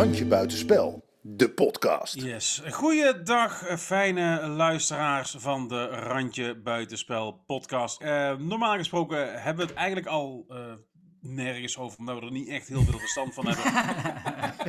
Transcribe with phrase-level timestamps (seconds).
[0.00, 2.14] Randje Buitenspel, de podcast.
[2.22, 2.62] Yes.
[2.70, 8.00] Goeiedag, eh, fijne luisteraars van de Randje Buitenspel podcast.
[8.00, 10.72] Eh, normaal gesproken hebben we het eigenlijk al eh,
[11.20, 13.72] nergens over, omdat we er niet echt heel veel verstand van hebben.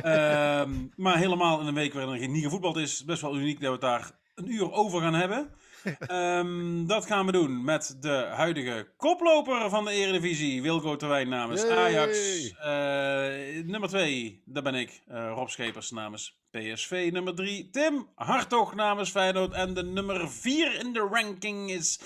[0.02, 3.66] Ehm, maar helemaal in een week waarin er niet gevoetbald is, best wel uniek dat
[3.66, 5.50] we het daar een uur over gaan hebben.
[5.84, 11.62] Ehm, dat gaan we doen met de huidige koploper van de Eredivisie, Wilco Terwijn namens
[11.62, 11.76] Yay!
[11.76, 12.48] Ajax.
[12.50, 17.08] Eh, nummer 2, dat ben ik, eh, Rob Schepers namens PSV.
[17.12, 19.52] Nummer 3, Tim Hartog namens Feyenoord.
[19.52, 22.00] En de nummer 4 in de ranking is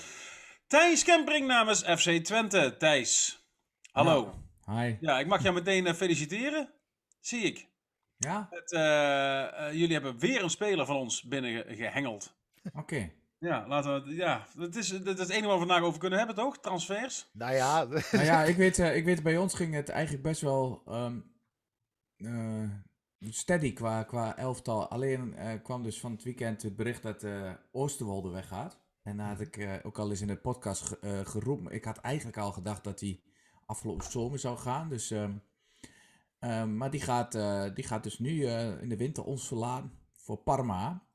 [0.66, 2.76] Thijs Kempering namens FC Twente.
[2.78, 3.44] Thijs,
[3.92, 4.34] hallo.
[4.66, 4.96] Hi.
[5.00, 6.72] Ja, ik mag jou meteen eh, feliciteren,
[7.20, 7.68] zie ik.
[8.18, 8.48] Ja?
[8.50, 8.70] Het,
[9.74, 12.34] jullie hebben weer een speler van ons binnengehengeld.
[12.74, 13.12] Oké.
[13.38, 14.14] Ja, laten we.
[14.14, 16.58] Ja, dat is, dat is het enige waar we vandaag over kunnen hebben, toch?
[16.58, 17.30] Transfers.
[17.32, 20.40] Nou ja, nou ja, ik weet, eh, ik weet, bij ons ging het eigenlijk best
[20.40, 21.20] wel ehm,
[22.16, 22.70] eh,
[23.20, 24.88] steady qua, qua elftal.
[24.88, 28.84] Alleen eh, kwam dus van het weekend het bericht dat eh Oosterwolde weggaat.
[29.02, 31.72] En daar had ik eh, ook al eens in de podcast ge- eh, geroepen.
[31.72, 33.20] Ik had eigenlijk al gedacht dat hij
[33.66, 34.88] afgelopen zomer zou gaan.
[34.88, 35.32] Dus, ehm,
[36.38, 39.98] ehm, maar die gaat, eh, die gaat dus nu eh, in de winter ons verlaten
[40.12, 41.06] voor Parma.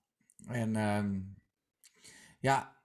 [0.47, 1.19] En ehm,
[2.41, 2.81] ja,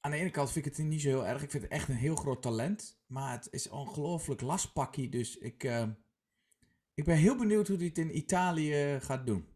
[0.00, 1.42] aan de ene kant vind ik het niet zo heel erg.
[1.42, 3.02] Ik vind het echt een heel groot talent.
[3.06, 5.08] Maar het is ongelooflijk lastpakkie.
[5.08, 5.88] Dus ik, eh,
[6.94, 9.48] ik ben heel benieuwd hoe hij het in Italië gaat doen.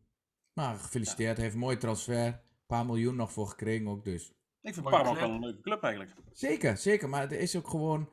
[0.52, 1.34] Maar gefeliciteerd.
[1.34, 2.26] Hij heeft een mooie transfer.
[2.26, 4.32] Een paar miljoen nog voor gekregen ook dus.
[4.60, 6.14] Ik vind Parma ook wel een leuke club eigenlijk.
[6.32, 7.08] Zeker, zeker.
[7.08, 8.10] Maar er is ook gewoon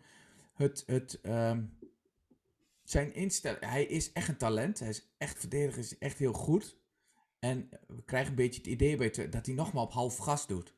[0.53, 0.83] het...
[0.85, 1.63] het ehm,
[2.83, 3.65] zijn instelling...
[3.65, 4.79] Hij is echt een talent.
[4.79, 5.79] Hij is echt verdediger.
[5.79, 6.79] is echt heel goed.
[7.39, 10.47] En we krijgen een beetje het idee bij dat hij nog maar op half gas
[10.47, 10.73] doet.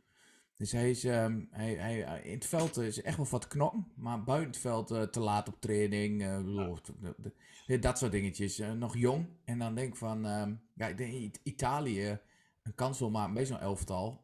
[0.58, 3.88] Dus hij is, ehm, hij, hij, in het veld is echt wel wat knokken.
[3.96, 6.22] Maar buiten het veld eh, te laat op training.
[6.24, 6.78] eh, bedoel,
[7.80, 8.60] dat soort dingetjes.
[8.60, 9.28] Eh, nog jong.
[9.46, 10.26] En dan denk ik van...
[10.26, 12.20] ehm, ja, ik denk It- Italië
[12.64, 14.22] een kans wil maken bij zo'n elftal.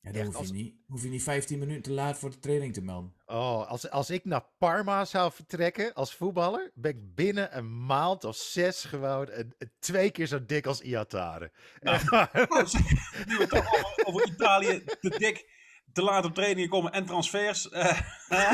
[0.00, 2.38] Ja, dan hoef je, als- niet, hoef je niet 15 minuten te laat voor de
[2.38, 3.12] training te melden.
[3.26, 8.24] oh, als, als ik naar Parma zou vertrekken als voetballer, ben ik binnen een maand
[8.24, 11.52] of zes gewoon een, een- twee keer zo dik als Iatare.
[11.80, 12.30] Echt waar.
[12.34, 15.60] Nu we het toch over, over Italië te dik,
[15.92, 17.68] te laat op trainingen komen en transfers.
[17.68, 18.00] eh,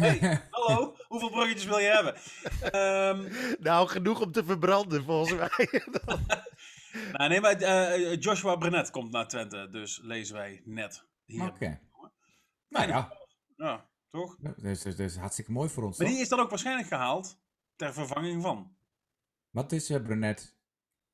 [0.00, 2.14] hey, hallo, hoeveel bruggetjes wil je hebben?
[2.72, 5.82] Ehm, nou, genoeg om te verbranden volgens mij.
[7.12, 11.46] nou, nee, maar eh, Joshua Brenet komt naar Twente, dus lezen wij net hier.
[11.48, 11.80] Oké.
[12.68, 13.12] Nou ja,
[13.56, 14.36] Ja, toch?
[14.38, 15.98] dat is, dat is hartstikke mooi voor ons.
[15.98, 17.38] Maar die is dan ook waarschijnlijk gehaald
[17.76, 18.76] ter vervanging van.
[19.50, 20.56] Wat is uh, Brunet?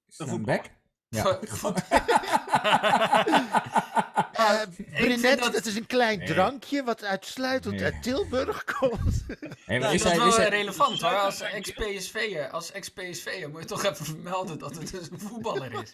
[0.07, 0.71] Is Een bek?
[1.09, 1.39] Ja.
[4.47, 6.29] Eh vind Brunet, dat- dat is een klein Nee.
[6.29, 7.85] drankje wat uitsluitend Nee.
[7.85, 9.25] uit Tilburg komt.
[9.29, 11.11] Hey, maar Nou, is dat is hij, wel hij- relevant hoor.
[11.15, 15.93] Als ex-PSV'er als ex-PSV'er moet je toch even vermelden dat het dus een voetballer is.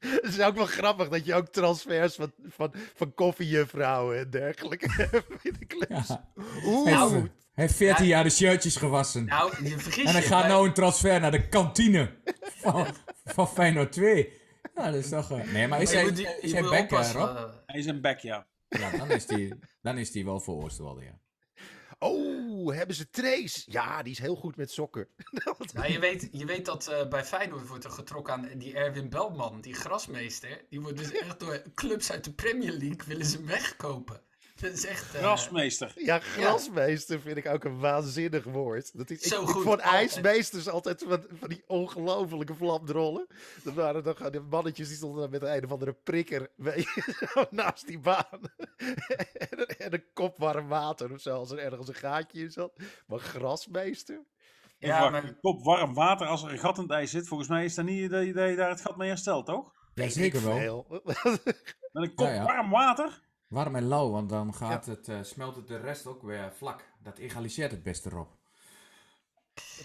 [0.00, 4.90] Het is ook wel grappig dat je ook transfers van, van, van koffiejuffrouwen en dergelijke
[5.10, 6.08] hebt in de clubs.
[6.08, 6.28] Ja.
[6.64, 7.20] Oeh, Hij heeft- Nou,
[7.54, 8.10] hij heeft 14 ja.
[8.10, 9.24] jaar de shirtjes gewassen.
[9.24, 10.26] Nou, je vergis en hij je.
[10.28, 12.10] gaat nou een transfer naar de kantine
[12.54, 12.86] van,
[13.24, 14.42] van Feyenoord 2.
[14.74, 15.30] Ja, dat is toch...
[15.30, 17.36] eh, Nee, maar is hij, die- is hij bek, eh, Rob?
[17.36, 18.46] eh, Hij is een back, ja.
[18.68, 21.18] Ja, dan is die, dan is die wel voor Oosterwolde, ja.
[21.98, 23.62] oh, hebben ze Trace?
[23.66, 25.08] Ja, die is heel goed met sokken.
[25.72, 29.08] Nou, je, weet, je weet dat eh, bij Feyenoord wordt er getrokken aan die Erwin
[29.08, 30.64] Beltman, die grasmeester.
[30.68, 34.20] Die wordt dus echt door clubs uit de Premier League willen ze hem wegkopen.
[34.60, 35.14] Dat is echt...
[35.14, 35.92] eh, Grasmeester.
[35.96, 38.98] Ja, grasmeester vind ik ook een waanzinnig woord.
[38.98, 39.92] Dat is, ik, Zo ik goed, vond altijd.
[39.92, 43.26] ijsmeesters altijd van, van die ongelofelijke vlamdrollen.
[43.64, 47.46] Dat waren dan gewoon de mannetjes die stonden dan met een of andere prikker je,
[47.50, 48.40] naast die baan.
[49.34, 52.50] en, een- en een kop warm water of zo, als er ergens een gaatje in
[52.50, 52.72] zat.
[53.06, 54.24] Maar grasmeester?
[54.78, 57.28] ja, maar Een kop warm water als er een gat in het ijs zit.
[57.28, 59.72] Volgens mij is dat niet dat je, daar het gat mee herstelt, toch?
[59.94, 60.86] Ja, zeker wel.
[61.04, 61.14] Met
[61.92, 62.44] een kop Ja, ja.
[62.44, 63.22] warm water?
[63.48, 66.84] Warm en lauw, want dan gaat het, eh, smelt het de rest ook weer vlak.
[67.02, 68.28] Dat egaliseert het beste, Rob.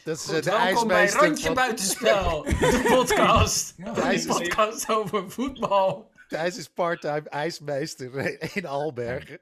[0.03, 3.73] Dat is goed, de welkom bij ijsmeester Randje van- Buitenspel, de podcast.
[3.77, 6.11] Ja, De podcast over voetbal.
[6.27, 9.39] Thijs is part-time ijsmeester in Albergen.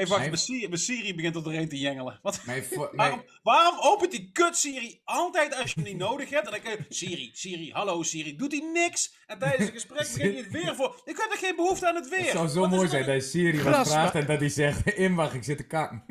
[0.00, 2.18] Hey, wacht, Hij- mijn Siri, mijn Siri begint tot erheen te jengelen.
[2.22, 2.40] Wat?
[2.44, 6.30] Mijn vo- mijn- Waarom, waarom opent die kut Siri altijd als je hem niet nodig
[6.30, 6.44] hebt?
[6.46, 9.14] En dan kun je, Siri, Siri, hallo Siri, doet hij niks?
[9.26, 11.00] En tijdens het gesprek begin je het weer voor.
[11.04, 12.18] Ik heb er geen behoefte aan het weer.
[12.18, 14.86] Het zou zo Wat mooi zijn dat Siri wat Gras- vraagt en dat hij zegt,
[15.04, 16.04] in mag ik zit te kakken.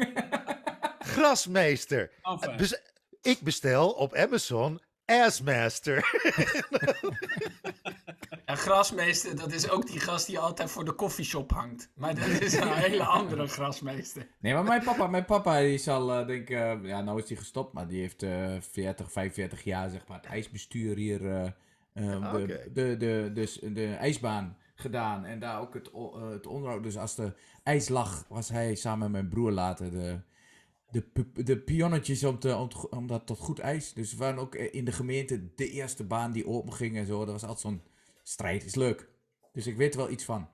[1.00, 2.12] Grasmeester.
[2.22, 2.56] Enfin.
[2.58, 2.82] Bes-
[3.22, 6.20] ik bestel op Amazon Assmaster.
[8.50, 11.92] En grasmeester, dat is ook die gast die altijd voor de koffieshop hangt.
[11.96, 14.28] Maar dat is een hele andere grasmeester.
[14.40, 17.22] Nee, maar mijn papa, mijn papa die is al, eh, denk ik, eh, ja, nou
[17.22, 21.32] is hij gestopt, maar die heeft eh 40, 45 jaar, zeg maar, het ijsbestuur hier
[21.32, 21.50] eh,
[21.94, 22.72] Ehm, Ah, de, oké.
[22.74, 26.84] de, de, dus de ijsbaan gedaan en daar ook het, eh, het onderhoud.
[26.84, 30.20] Dus als de ijs lag, was hij samen met mijn broer later de,
[30.92, 31.04] de,
[31.44, 33.94] de pionnetjes om, te, om, om dat tot goed ijs.
[33.94, 37.18] Dus we waren ook in de gemeente de eerste baan die open ging en zo.
[37.20, 37.82] Dat was altijd zo'n
[38.30, 38.64] strijd.
[38.66, 39.10] Is leuk.
[39.52, 40.50] Dus ik weet er wel iets van.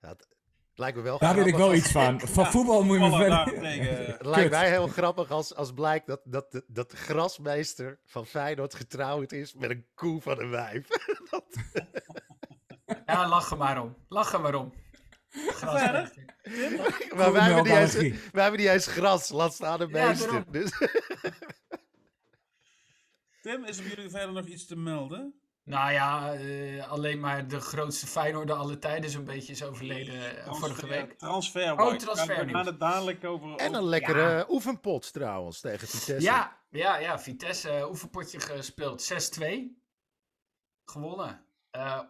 [0.00, 0.28] Ja, het
[0.74, 2.20] lijkt me wel Daar weet ik wel als- iets van.
[2.28, 3.44] Van voetbal moet je me verder...
[3.44, 4.50] Het lijkt Kut.
[4.50, 9.32] mij heel grappig als, als blijkt dat, dat, de- dat de grasmeester van Feyenoord getrouwd
[9.32, 10.86] is met een koe van een wijf.
[11.30, 11.56] Dat-
[13.06, 13.96] Ja, lach er maar om.
[14.08, 14.72] Lach er maar om.
[15.30, 16.24] Grasmeester.
[17.16, 18.30] maar wij hebben, niet eens, Koemelkallergie.
[18.32, 20.44] wij hebben niet eens gras, laat staan een Ja, meester.
[20.52, 20.70] dus,
[23.42, 25.40] Tim, is er bij jullie verder nog iets te melden?
[25.68, 30.54] Nou ja, eh, alleen maar de grootste Feyenoorder alle tijden zo'n beetje is overleden eh,
[30.54, 31.18] vorige week.
[31.18, 31.80] Transfer.
[31.80, 32.52] Oh, We transfernieuws.
[32.52, 33.54] gaan het dadelijk over...
[33.54, 36.20] en een lekkere oefenpot trouwens tegen Vitesse.
[36.20, 39.02] Ja, ja, ja, Vitesse eh, oefenpotje gespeeld.
[39.40, 39.44] 6-2.
[40.84, 41.44] Gewonnen.
[41.70, 42.00] Eh,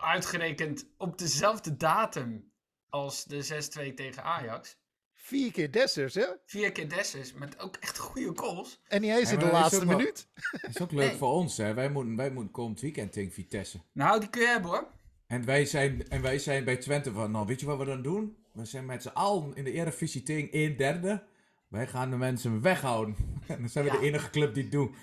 [0.00, 2.52] uitgerekend op dezelfde datum
[2.88, 3.44] als de
[3.90, 4.78] 6-2 tegen Ajax.
[5.26, 6.26] Vier keer Dessers, hè?
[6.46, 8.80] Vier keer Dessus, met ook echt goede goals.
[8.88, 10.28] En niet eens in de laatste wel- minuut.
[10.50, 11.16] Dat is ook leuk Nee.
[11.16, 11.74] voor ons, hè.
[11.74, 13.80] Wij moeten, wij moeten komend weekend tegen Vitesse.
[13.92, 14.86] Nou, die kun je hebben hoor.
[15.26, 18.02] En wij zijn, en wij zijn bij Twente van, nou weet je wat we dan
[18.02, 18.36] doen?
[18.52, 21.22] We zijn met z'n allen in de Eredivisie tegen 1 derde.
[21.68, 23.16] Wij gaan de mensen weghouden.
[23.48, 23.98] En dan zijn we Ja.
[23.98, 24.94] de enige club die het doen.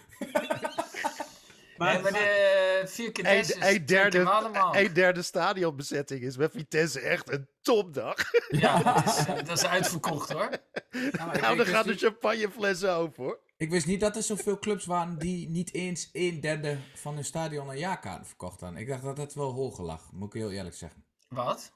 [1.82, 3.46] Maar, nee, maar de vier keer Een,
[3.76, 4.76] een, derde, allemaal.
[4.76, 8.16] een derde stadionbezetting is bij Vitesse echt een topdag.
[8.50, 10.50] Ja, dat is, eh, dat is uitverkocht hoor.
[11.12, 13.40] Nou, dan wist gaan de niet- champagneflessen open, hoor.
[13.58, 17.26] Ik wist niet dat er zoveel clubs waren die niet eens 1 derde van hun
[17.26, 18.80] stadion een jaarkaart verkocht hadden.
[18.80, 21.04] Ik dacht dat dat wel hoger lag, moet ik heel eerlijk zeggen.
[21.28, 21.72] Wat?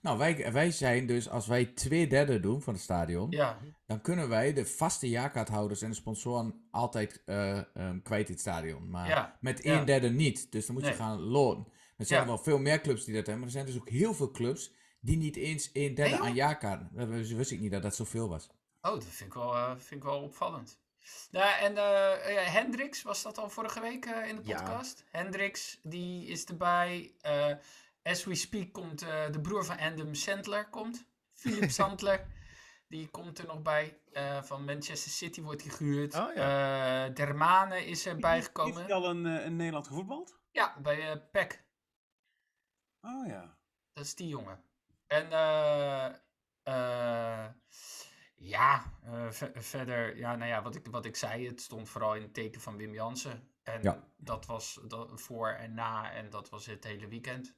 [0.00, 4.00] Nou, wij, wij zijn dus, als wij twee derde doen van het stadion, Ja, dan
[4.00, 8.90] kunnen wij de vaste jaarkaarthouders en de sponsoren altijd eh, ehm, kwijt in het stadion.
[8.90, 9.78] Maar Ja, met ja.
[9.78, 10.52] een derde niet.
[10.52, 11.72] Dus dan moet je gaan loten.
[11.96, 12.26] Er zijn Ja.
[12.26, 14.72] wel veel meer clubs die dat hebben, maar er zijn dus ook heel veel clubs
[15.00, 16.90] die niet eens een derde Nee, aan jaarkaarten.
[16.92, 18.48] Dat wist wist ik niet dat dat zoveel was.
[18.80, 20.78] Oh, dat vind ik wel, eh, vind ik wel opvallend.
[21.30, 24.56] Ja, en eh ja, Hendricks, was dat al vorige week eh, in de Ja.
[24.62, 25.04] podcast?
[25.10, 27.12] Hendricks, die is erbij.
[28.08, 31.06] As we speak komt eh, de broer van Adam Sandler, komt.
[31.32, 32.26] Philip Sandler.
[32.88, 34.00] Die komt er nog bij.
[34.12, 36.14] Eh, van Manchester City wordt hij gehuurd.
[36.14, 38.92] Oh, Eh, Dermane is erbij Heeft hij gekomen.
[38.92, 40.38] al in, in Nederland gevoetbald?
[40.50, 41.64] Ja, bij eh PEC.
[43.00, 43.58] Oh ja.
[43.92, 44.62] Dat is die jongen.
[45.06, 45.28] En
[48.36, 48.92] ja,
[49.30, 52.34] ve- verder, ja, nou ja, wat ik, wat ik zei, het stond vooral in het
[52.34, 53.50] teken van Wim Jansen.
[53.62, 54.04] En Ja.
[54.16, 57.54] dat was dat, voor en na, en dat was het hele weekend.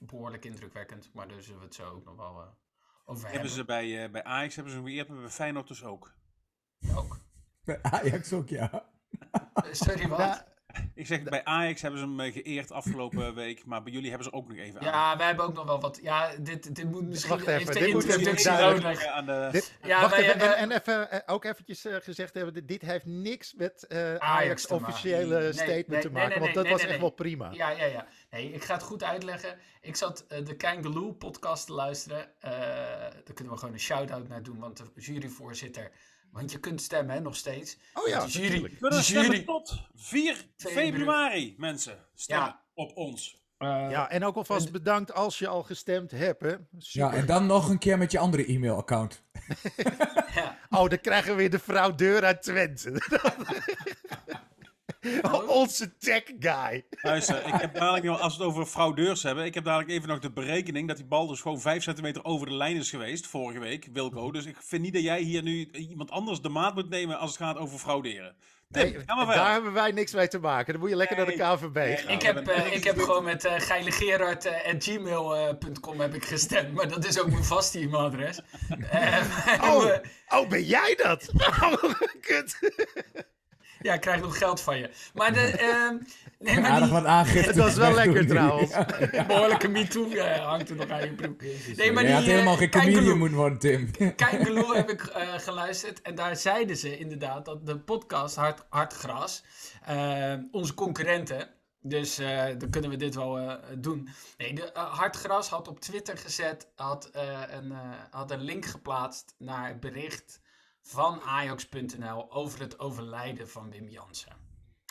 [0.00, 2.46] Behoorlijk indrukwekkend, maar daar zullen we het zo ook nog wel eh,
[3.04, 3.50] over Hebben hebben.
[3.50, 6.14] ze bij, eh, bij Ajax hebben ze hem geëerd, maar bij Feyenoord dus ook.
[6.94, 7.18] Ook.
[7.64, 8.88] Bij Ajax ook, ja.
[9.54, 10.18] Eh, Sorry, wat?
[10.18, 10.46] Ja,
[10.94, 14.26] Ik zeg, bij Ajax hebben ze hem eh, geëerd afgelopen week, maar bij jullie hebben
[14.28, 14.86] ze ook nog even aan.
[14.86, 15.98] Ja, wij hebben ook nog wel wat.
[16.02, 19.06] Ja, dit, dit moet misschien Wacht even, dit moet even nodig.
[19.06, 19.48] aan de...
[19.52, 22.66] dit, Ja, wacht wij even, en, hebben- en even, eh, ook eventjes eh, gezegd hebben,
[22.66, 26.62] dit, heeft niks met eh, Ajax, officiële Nee, statement nee, te maken, nee, want dat
[26.62, 27.08] nee, was nee, echt nee.
[27.08, 27.50] wel prima.
[27.52, 28.06] Ja, ja, ja.
[28.30, 29.58] Nee, ik ga het goed uitleggen.
[29.80, 32.28] Ik zat de Kangaloo podcast te luisteren.
[32.40, 35.90] Eh, daar kunnen we gewoon een shout-out naar doen, want de juryvoorzitter...
[36.38, 37.76] Want je kunt stemmen, hè, nog steeds.
[37.94, 38.72] Oh ja, de jury, natuurlijk.
[38.72, 41.98] We kunnen de stemmen tot 4 februari, mensen.
[42.14, 42.62] Stemmen Ja.
[42.74, 43.42] op ons.
[43.58, 46.42] Eh, Ja, en ook alvast bedankt als je al gestemd hebt.
[46.42, 46.54] Hè.
[46.78, 49.22] Ja, en dan nog een keer met je andere e-mailaccount.
[50.34, 50.58] ja.
[50.70, 52.90] Oh, dan krijgen we weer de fraudeur uit Twente.
[55.46, 56.84] Onze tech guy.
[57.02, 60.08] Luister, ik heb dadelijk nog, als we het over fraudeurs hebben, ik heb dadelijk even
[60.08, 63.26] nog de berekening dat die bal dus gewoon 5 centimeter over de lijn is geweest,
[63.26, 64.30] vorige week, Wilco.
[64.30, 67.30] Dus ik vind niet dat jij hier nu iemand anders de maat moet nemen als
[67.30, 68.34] het gaat over frauderen.
[68.70, 70.72] Tim, Nee, daar hebben wij niks mee te maken.
[70.72, 71.36] Dan moet je lekker Nee.
[71.36, 72.12] naar de KVB Nee, gaan.
[72.12, 76.72] Ik heb, eh, ik heb gewoon met uh, geilegerard.gmail.com heb ik gestemd.
[76.74, 78.40] Maar dat is ook mijn vaste e-mailadres.
[78.90, 81.30] Eh, Oh, eh, oh, ben jij dat?
[81.60, 81.84] Oh,
[82.20, 82.58] kut.
[83.82, 84.90] Ja, ik krijg nog geld van je.
[85.14, 85.40] Maar de...
[85.58, 85.96] ehm,
[86.38, 87.48] nee, maar Aardig die- wat aangifte.
[87.48, 88.72] Het was wel lekker trouwens.
[89.26, 91.42] behoorlijke MeToo eh, hangt er nog aan je broek.
[91.76, 93.90] Nee, maar je die, had helemaal eh, geen comedian moeten worden, Tim.
[94.16, 96.02] Kangaloo heb ik eh, geluisterd.
[96.02, 99.44] En daar zeiden ze inderdaad dat de podcast Hard, Hartgras,
[99.84, 101.48] eh, onze concurrenten,
[101.82, 104.08] dus eh, dan kunnen we dit wel eh, doen.
[104.36, 107.78] Nee, de, Hartgras had op Twitter gezet, had, eh, een, eh,
[108.10, 110.40] had een link geplaatst naar het bericht
[110.88, 114.32] van Ajax.nl over het overlijden van Wim Jansen.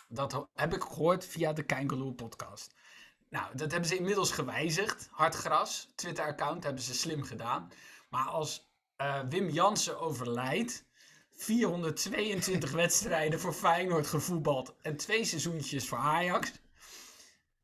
[0.10, 2.74] Dat heb ik gehoord via de Kangaloo podcast.
[3.30, 5.08] Nou, dat hebben ze inmiddels gewijzigd.
[5.12, 7.72] Hartgras, Twitter-account, hebben ze slim gedaan.
[8.10, 10.86] Maar als eh, Wim Jansen overlijdt,
[11.34, 16.52] 422 wedstrijden voor Feyenoord gevoetbald en twee seizoentjes voor Ajax.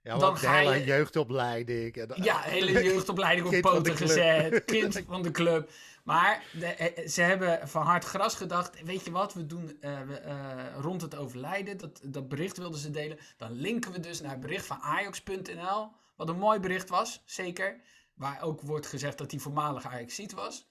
[0.01, 1.95] Ja, Dan ga hele je- jeugdopleiding.
[1.95, 3.97] En, Ja, hele jeugdopleiding op poten club.
[4.07, 4.65] gezet.
[4.65, 5.69] Kind van de club.
[6.03, 8.83] Maar de, eh, ze hebben van hard gras gedacht.
[8.83, 11.77] Weet je wat, we doen eh, we, eh, rond het overlijden.
[11.77, 13.19] Dat, dat bericht wilden ze delen.
[13.37, 15.91] Dan linken we dus naar het bericht van Ajax.nl.
[16.15, 17.81] Wat een mooi bericht was, zeker.
[18.13, 20.67] Waar ook wordt gezegd dat hij voormalig Ajaxiet was.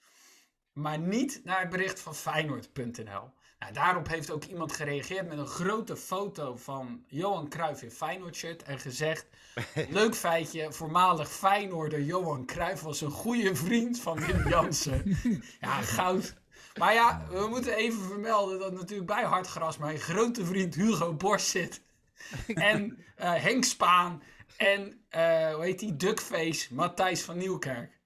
[0.73, 3.33] Maar niet naar het bericht van Feyenoord.nl.
[3.63, 8.37] Nou, daarop heeft ook iemand gereageerd met een grote foto van Johan Cruijff in Feyenoord
[8.37, 8.63] shirt.
[8.63, 9.27] En gezegd,
[9.89, 15.19] leuk feitje, voormalig Feyenoorder Johan Cruijff was een goede vriend van Wim Jansen.
[15.61, 16.35] ja, goud.
[16.79, 21.47] Maar ja, we moeten even vermelden dat natuurlijk bij Hartgras mijn grote vriend Hugo Borst
[21.47, 21.83] zit.
[22.55, 24.23] En eh, Henk Spaan.
[24.57, 28.01] En, eh, hoe heet die, Duckface, Matthijs van Nieuwkerk.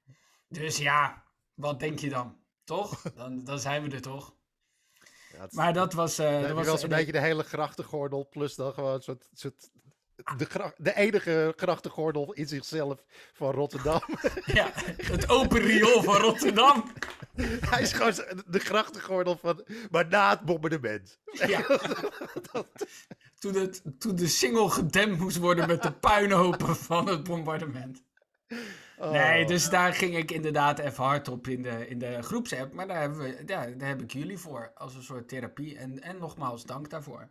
[0.49, 2.37] Dus ja, wat denk je dan?
[2.65, 3.03] Toch?
[3.15, 4.36] Dan, dan zijn we er toch?
[5.39, 6.19] Het- Maar dat was...
[6.19, 8.29] eh Dan dat was wel zo'n beetje de hele grachtengordel.
[8.31, 9.29] Plus dan gewoon een soort...
[9.33, 9.71] soort
[10.37, 14.01] de, de enige grachtengordel in zichzelf van Rotterdam.
[14.45, 16.93] Ja, het open riool van Rotterdam.
[17.71, 18.15] Hij is gewoon
[18.47, 19.65] de grachtengordel van...
[19.91, 21.19] Maar na het bombardement.
[21.47, 21.67] Ja.
[23.39, 28.05] Toen, het, toen de single gedempt moest worden met de puinhopen van het bombardement.
[28.99, 29.11] Oh.
[29.11, 32.73] Nee, dus daar ging ik inderdaad even hard op in de, in de groepsapp.
[32.73, 35.79] Maar daar, hebben we, ja, daar heb ik jullie voor als een soort therapie.
[35.79, 37.31] En, en nogmaals, dank daarvoor.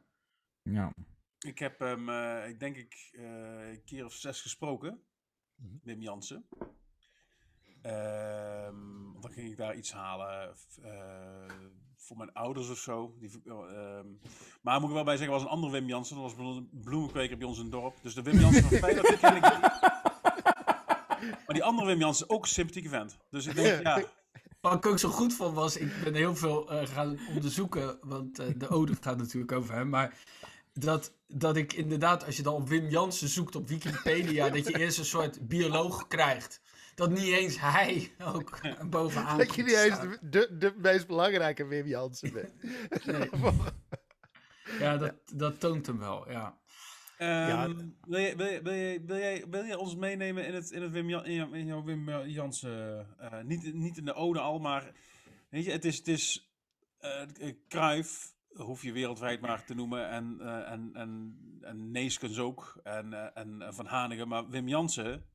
[0.61, 0.93] Ja.
[1.39, 5.03] Ik heb hem, eh, ik denk ik, eh, een keer of zes gesproken.
[5.55, 5.75] Mhm.
[5.83, 6.47] Wim Jansen.
[7.81, 11.55] Ehm, dan ging ik daar iets halen eh,
[11.95, 13.15] voor mijn ouders of zo.
[13.19, 14.07] Die, ehm,
[14.61, 16.15] maar moet ik wel bij zeggen, was een andere Wim Jansen.
[16.15, 17.95] Dat was een bloemenkweker bij ons in het dorp.
[18.01, 19.73] Dus de Wim Jansen van Feyenoord, die ken ik niet.
[21.29, 23.17] Maar die andere Wim Jansen, ook een sympathieke vent.
[23.29, 24.03] Dus ik denk, ja,
[24.61, 28.39] Wat ik ook zo goed vond was, ik ben heel veel eh, gaan onderzoeken, want
[28.39, 30.17] eh, de ode gaat natuurlijk over hem, maar
[30.73, 34.79] dat, dat ik inderdaad, als je dan op Wim Jansen zoekt op Wikipedia, dat je
[34.79, 36.61] eerst een soort bioloog krijgt.
[36.95, 41.87] Dat niet eens hij ook bovenaan Dat je niet eens de, de meest belangrijke Wim
[41.87, 42.53] Jansen bent.
[43.05, 43.29] Nee.
[44.79, 46.57] Ja, dat, dat toont hem wel, ja.
[47.17, 48.61] Ehm, wil, je, wil,
[49.05, 52.27] wil, jij, wil jij ons meenemen in het, in het Wim, in jouw- Wim eh,
[52.27, 53.07] Jansen?
[53.19, 54.91] eh, niet, niet in de ode al, maar
[55.49, 56.53] weet je, het is, het is
[56.99, 62.79] eh Cruijff, hoef je wereldwijd maar te noemen, en, eh en, en, en Neeskens ook,
[62.83, 65.25] en, eh, en eh, Van Hanegem, maar Wim Jansen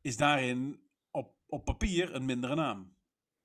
[0.00, 2.96] is daarin op, op papier een mindere naam.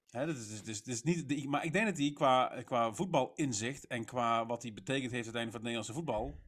[0.08, 4.06] Dat is, dus, dus, niet de, maar ik denk dat hij qua, qua voetbalinzicht en
[4.06, 6.42] qua wat hij betekend heeft uiteindelijk voor het Nederlandse voetbal,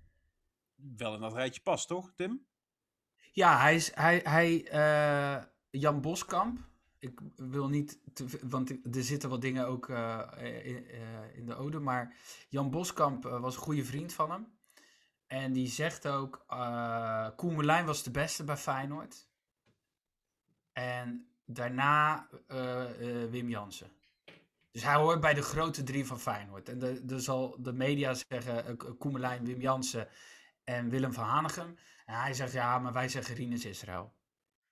[0.76, 2.46] wel in dat rijtje past, toch, Tim?
[3.36, 6.60] Ja, hij is, hij, hij eh, Jan Boskamp.
[7.00, 8.00] Ik wil niet,
[8.42, 10.22] want er zitten wat dingen ook eh,
[10.64, 12.16] in, eh, in de ode, maar
[12.50, 14.54] Jan Boskamp was een goede vriend van hem.
[15.28, 16.46] En die zegt ook,
[17.36, 19.28] Koen Moulijn was de beste bij Feyenoord.
[20.74, 22.30] En daarna
[23.30, 23.92] Wim Jansen.
[24.72, 26.70] Dus hij hoort bij de grote drie van Feyenoord.
[26.70, 30.08] En de zal de media zeggen, Koen Moulijn, Wim Jansen
[30.66, 31.78] en Willem van Hanegem.
[32.06, 34.14] En hij zegt, ja, maar wij zeggen Rinus Israël.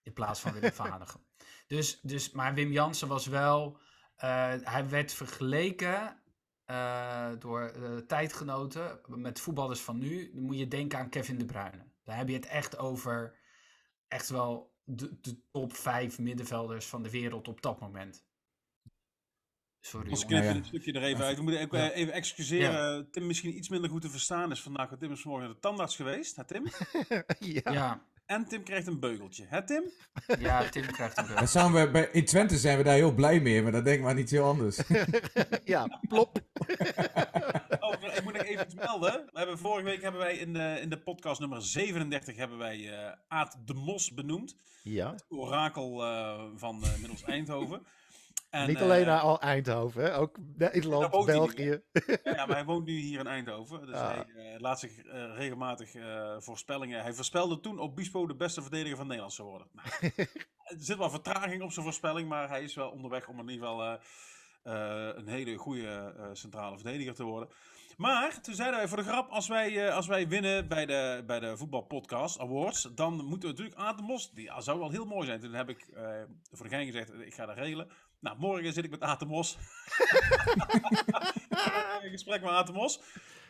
[0.01, 1.25] In plaats van Willem van Hanegem.
[1.67, 3.79] Dus, dus, maar Wim Jansen was wel...
[4.15, 6.21] eh, hij werd vergeleken
[6.65, 10.31] eh, door eh, tijdgenoten met voetballers van nu.
[10.33, 11.91] Dan moet je denken aan Kevin De Bruyne.
[12.03, 13.41] Daar heb je het echt over...
[14.07, 18.25] Echt wel de, de top vijf middenvelders van de wereld op dat moment.
[19.85, 20.27] Sorry, Ons jongen.
[20.27, 20.53] knippen ja.
[20.53, 21.37] dit stukje er even uit.
[21.37, 23.11] We moeten ook, eh, even excuseren.
[23.11, 24.87] Tim misschien iets minder goed te verstaan is vandaag.
[24.89, 26.35] want Tim is vanmorgen naar de tandarts geweest.
[26.35, 26.63] Hè, Tim?
[27.39, 27.71] ja.
[27.71, 29.45] Ja, En Tim krijgt een beugeltje.
[29.47, 29.83] Hè, Tim?
[30.39, 31.27] ja, Tim krijgt een.
[31.27, 33.97] Daar zijn we bij, in Twente zijn we daar heel blij mee, maar dat denk
[33.97, 34.79] ik maar niet heel anders.
[35.65, 36.39] ja, plop.
[37.79, 39.11] Oh, ik moet nog even iets melden.
[39.31, 42.89] We hebben, vorige week hebben wij in de, in de podcast nummer 37 hebben wij
[42.89, 44.57] eh Aad de Mos benoemd.
[44.83, 45.15] Ja.
[45.29, 47.85] Orakel eh, van eh middels Eindhoven.
[48.53, 50.17] En, Niet eh, alleen naar al Eindhoven, hè?
[50.17, 51.81] ook Nederland, België.
[52.23, 53.85] Ja, maar hij woont nu hier in Eindhoven.
[53.85, 54.13] Dus Ah.
[54.13, 57.01] hij eh, laat zich eh, regelmatig eh, voorspellingen.
[57.01, 59.67] Hij voorspelde toen Obispo de beste verdediger van Nederland zou worden.
[59.73, 59.87] Nou,
[60.63, 63.67] er zit wel vertraging op zijn voorspelling, maar hij is wel onderweg om in ieder
[63.67, 63.93] geval eh,
[64.63, 67.49] eh, een hele goede eh, centrale verdediger te worden.
[67.97, 71.23] Maar toen zeiden wij voor de grap, als wij, eh, als wij winnen bij de,
[71.27, 74.31] bij de Voetbalpodcast Awards, dan moeten we natuurlijk aan de Mos.
[74.31, 75.39] Die zou wel heel mooi zijn.
[75.39, 77.89] Toen heb ik eh, voor de gein gezegd, ik ga dat regelen.
[78.23, 79.57] Nou, morgen zit ik met Aad de Mos.
[82.03, 82.99] een gesprek met Aad de Mos.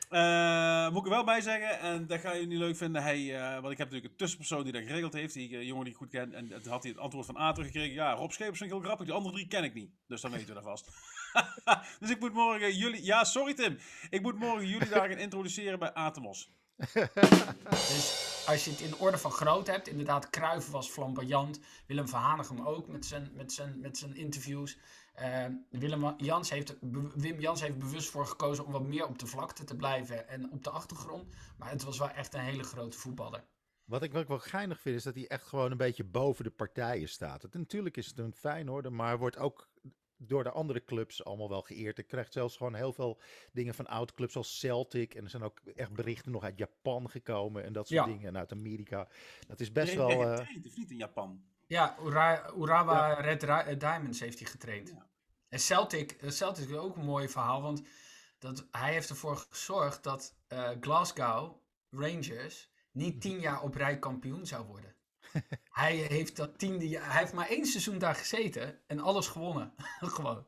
[0.09, 3.03] Eh, moet ik er wel bij zeggen, en dat ga je niet leuk vinden.
[3.03, 5.83] Hij, eh, want ik heb natuurlijk een tussenpersoon die dat geregeld heeft, die eh, jongen
[5.83, 6.33] die ik goed ken.
[6.33, 7.93] En het had hij het antwoord van A teruggekregen.
[7.93, 9.07] Ja, Rob Schepers vind ik heel grappig.
[9.07, 9.91] De andere drie ken ik niet.
[10.07, 10.89] Dus dan weten we dat vast.
[11.99, 13.03] dus ik moet morgen jullie.
[13.03, 13.77] Ja, sorry Tim.
[14.09, 16.49] Ik moet morgen jullie daar gaan introduceren bij Atemos.
[17.69, 21.59] Dus als je het in orde van groot hebt, inderdaad, Cruijff was flamboyant.
[21.87, 24.77] Willem van Hanegem ook met zijn, met zijn, met zijn interviews.
[25.13, 26.75] Eh, Willem Jans heeft,
[27.15, 30.51] Wim Jans heeft bewust voor gekozen om wat meer op de vlakte te blijven en
[30.51, 31.33] op de achtergrond.
[31.57, 33.43] Maar het was wel echt een hele grote voetballer.
[33.85, 36.43] Wat ik, wat ik wel geinig vind, is dat hij echt gewoon een beetje boven
[36.43, 37.41] de partijen staat.
[37.41, 39.69] Het, natuurlijk is het een Feyenoorder, maar wordt ook
[40.27, 41.97] door de andere clubs allemaal wel geëerd.
[41.97, 43.19] Ik krijg zelfs gewoon heel veel
[43.51, 45.15] dingen van oud-clubs als Celtic.
[45.15, 48.11] En er zijn ook echt berichten nog uit Japan gekomen en dat soort Ja.
[48.13, 48.27] dingen.
[48.27, 49.07] En uit Amerika.
[49.47, 50.07] Dat is best wel...
[50.07, 51.43] nee, eh, getraind, of niet in Japan?
[51.67, 54.89] Ja, Ura, Urawa Red Ra- eh, Diamonds heeft hij getraind.
[54.89, 55.07] Ja.
[55.49, 57.81] En Celtic, eh, Celtic is ook een mooi verhaal, want
[58.39, 64.45] dat, hij heeft ervoor gezorgd dat eh, Glasgow Rangers niet tien jaar op rij kampioen
[64.45, 64.95] zou worden.
[65.81, 69.73] hij heeft dat tiende jaar, hij heeft maar één seizoen daar gezeten en alles gewonnen.
[69.99, 70.45] Gewoon.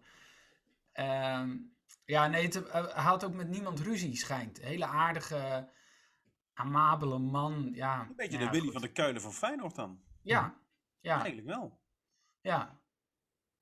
[0.92, 1.58] Ehm,
[2.06, 4.62] ja, nee, het, eh, hij had ook met niemand ruzie, schijnt.
[4.62, 5.70] Hele aardige,
[6.54, 7.70] amabele man.
[7.74, 8.74] Ja, Een beetje ja, de Willy goed.
[8.74, 10.04] van de Kuilen van Feyenoord dan.
[10.22, 10.62] Ja,
[11.00, 11.80] ja, Eigenlijk wel.
[12.42, 12.80] ja.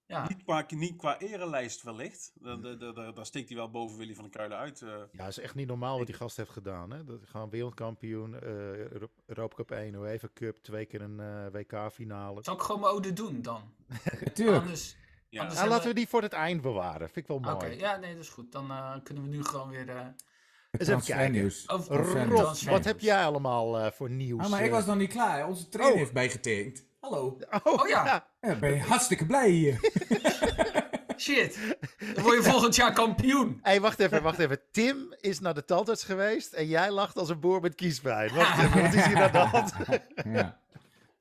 [0.06, 2.32] Ja, Niet, qua, niet qua erelijst wellicht.
[2.36, 4.82] Da- da- da- da- Daar steekt hij wel boven Willy van de Kuilen uit.
[4.82, 4.90] eh.
[5.12, 6.92] Ja, het is echt niet normaal wat die gast heeft gedaan.
[6.92, 7.04] Hè?
[7.04, 8.42] Dat, gewoon wereldkampioen, eh
[8.76, 12.44] Euro- Europa Cup 1, UEFA Cup, twee keer een eh, WK-finale.
[12.44, 13.74] Zal ik gewoon mijn ode doen dan?
[14.34, 14.62] Tuurlijk.
[14.62, 14.96] Anders.
[15.30, 15.42] ja.
[15.42, 17.10] Anders- Ah, laten we die voor het eind bewaren.
[17.10, 17.78] Vind ik wel Oké, mooi.
[17.78, 18.52] ja, nee, dat is goed.
[18.52, 19.90] Dan eh, kunnen we nu gewoon weer.
[19.90, 19.96] eh
[20.72, 21.02] Eens even
[21.66, 24.44] Transfer- Rob, wat heb jij allemaal eh, voor nieuws?
[24.44, 25.48] Ah, maar ik was nog niet klaar.
[25.48, 26.00] Onze trainer Oh.
[26.02, 26.86] heeft bijgetekend.
[27.04, 27.38] Hallo.
[27.64, 28.06] Oh, Oh ja.
[28.06, 28.28] ja.
[28.42, 29.80] Ja, ben je hartstikke blij hier.
[31.18, 31.76] Shit,
[32.14, 33.60] dan word je volgend jaar kampioen.
[33.62, 34.60] Hey, wacht even, wacht even.
[34.72, 38.34] Tim is naar de tandarts geweest en jij lacht als een boer met kiespijn.
[38.34, 39.74] Wacht even, wat is hier aan de hand?
[40.26, 40.60] ja.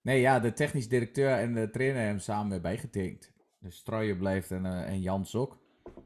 [0.03, 3.33] Nee, ja, de technisch directeur en de trainer hebben samen weer bijgetekend.
[3.61, 5.59] Dus Strooijen blijft en, eh, en Jans ook.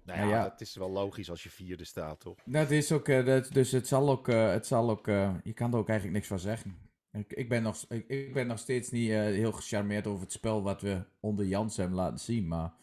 [0.05, 2.39] Nou ja, dat is wel logisch als je vierde staat, toch?
[2.45, 5.53] Dat is ook, eh, dat, dus het zal ook, eh, het zal ook eh, je
[5.53, 6.79] kan er ook eigenlijk niks van zeggen.
[7.17, 10.33] Ik, ik, ben, nog, ik, ik ben nog steeds niet eh, heel gecharmeerd over het
[10.33, 12.49] spel wat we onder Jans hebben laten zien.
[12.49, 12.75] Maar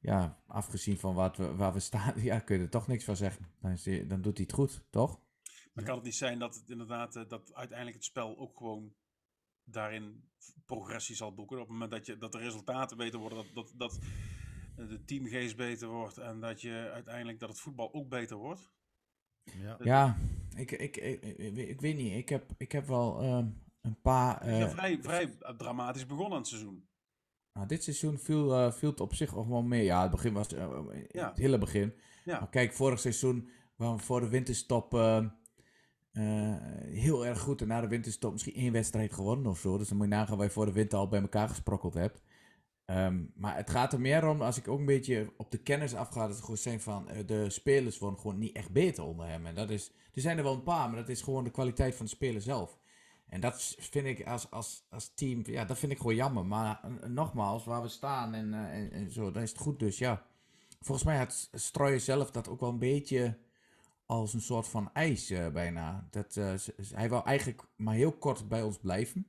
[0.00, 3.16] ja, afgezien van wat we, waar we staan, ja, kun je er toch niks van
[3.16, 3.46] zeggen.
[3.60, 5.20] Dan, is die- dan doet hij het goed, toch?
[5.72, 8.94] Maar kan het niet zijn dat het inderdaad, eh, dat uiteindelijk het spel ook gewoon
[9.64, 10.30] daarin
[10.64, 11.56] progressie zal boeken.
[11.56, 13.98] Op het moment dat, je, dat de resultaten beter worden, dat, dat, dat
[14.76, 18.70] eh, de teamgeest beter wordt en dat je uiteindelijk dat het voetbal ook beter wordt.
[19.42, 19.76] Ja.
[19.82, 20.18] Ja,
[20.56, 22.12] ik, ik, ik, ik, ik weet niet.
[22.12, 23.48] Ik heb, ik heb wel ehm,
[23.86, 24.50] een paar...
[24.50, 26.88] Ja eh, vrij, vrij dramatisch begonnen aan het seizoen.
[27.52, 29.84] Nou, dit seizoen viel, eh, viel het op zich nog wel mee.
[29.84, 30.66] Ja, het begin was eh,
[31.08, 31.28] Ja.
[31.28, 31.94] het hele begin.
[32.24, 32.38] Ja.
[32.38, 35.16] Maar kijk, vorig seizoen waren we voor de winterstop eh,
[36.12, 37.60] eh, heel erg goed.
[37.60, 39.78] En na de winterstop misschien één wedstrijd gewonnen of zo.
[39.78, 42.22] Dus dan moet je nagaan waar je voor de winter al bij elkaar gesprokkeld hebt.
[42.84, 45.94] Ehm, maar het gaat er meer om, als ik ook een beetje op de kennis
[45.94, 49.26] afga, dat het gewoon zijn van eh, de spelers worden gewoon niet echt beter onder
[49.26, 49.46] hem.
[49.46, 51.94] En dat is, er zijn er wel een paar, maar dat is gewoon de kwaliteit
[51.94, 52.78] van de speler zelf.
[53.26, 56.46] En dat vind ik als, als, als team, ja, dat vind ik gewoon jammer.
[56.46, 59.78] Maar eh, nogmaals, waar we staan en, eh, en, en zo, dan is het goed.
[59.78, 60.26] Dus ja,
[60.80, 63.38] volgens mij had Strooijen zelf dat ook wel een beetje
[64.06, 66.08] als een soort van ijs eh, bijna.
[66.10, 66.34] Dat,
[66.94, 69.26] hij wou eigenlijk maar heel kort bij ons blijven.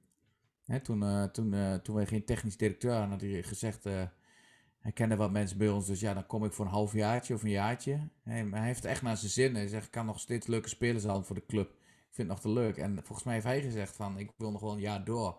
[0.65, 3.83] Hè, toen, toen, toen wij geen technisch directeur hadden, had hij gezegd...
[3.83, 7.43] hij kende wat mensen bij ons, dus ja, dan kom ik voor een halfjaartje of
[7.43, 8.09] een jaartje.
[8.23, 9.55] Maar hij heeft echt naar zijn zin.
[9.55, 11.76] Hij zegt, ik kan nog steeds leuke spelers halen voor de club.
[12.17, 12.77] Ik vind het nog te leuk.
[12.77, 15.37] En volgens mij heeft hij gezegd van, ik wil nog wel een jaar door.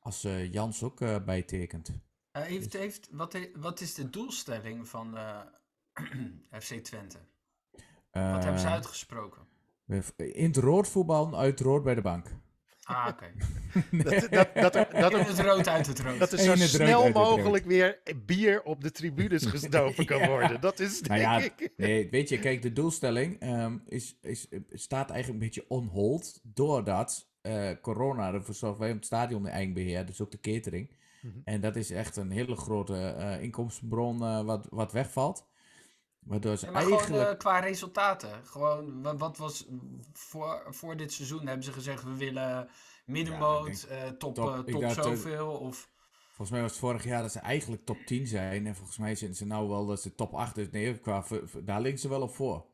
[0.00, 1.92] Als eh, Jans ook eh, bijtekent.
[2.30, 5.18] Eh, heeft, heeft, wat, wat is de doelstelling van
[6.60, 7.18] FC Twente?
[8.10, 9.42] Wat hebben ze uitgesproken?
[10.16, 12.26] In het rood voetbal, uit rood bij de bank.
[12.84, 13.26] Ah, oké.
[14.02, 16.18] Dat, dat, dat, er, dat, er, het rood uit het rood.
[16.18, 20.60] dat er Eén zo snel mogelijk weer bier op de tribunes gestoken kan worden.
[20.60, 21.72] Dat is Nou denk ja, ik...
[21.76, 26.40] nee, weet je, kijk, de doelstelling ehm, is, is, staat eigenlijk een beetje on hold.
[26.42, 30.40] Doordat eh, corona ervoor zorgt, wij hebben het stadion in eigen beheer, dus ook de
[30.40, 30.90] catering.
[31.22, 31.38] Mhm.
[31.44, 35.46] En dat is echt een hele grote eh, inkomstenbron eh, wat, wat wegvalt.
[36.22, 37.06] Waardoor ze Ja, maar eigenlijk...
[37.06, 38.46] gewoon eh, qua resultaten.
[38.46, 39.66] Gewoon, wa- wat was
[40.12, 42.68] voor, voor dit seizoen hebben ze gezegd, we willen
[43.04, 44.68] middenmoot, Ja, eh, top, top.
[44.68, 45.48] eh, top zoveel.
[45.48, 45.90] Of,
[46.26, 48.66] Volgens mij was het vorig jaar dat ze eigenlijk top 10 zijn.
[48.66, 50.70] En volgens mij zitten ze nou wel dat ze top 8 is.
[50.70, 51.24] Nee, qua,
[51.64, 52.64] daar liggen ze wel op voor.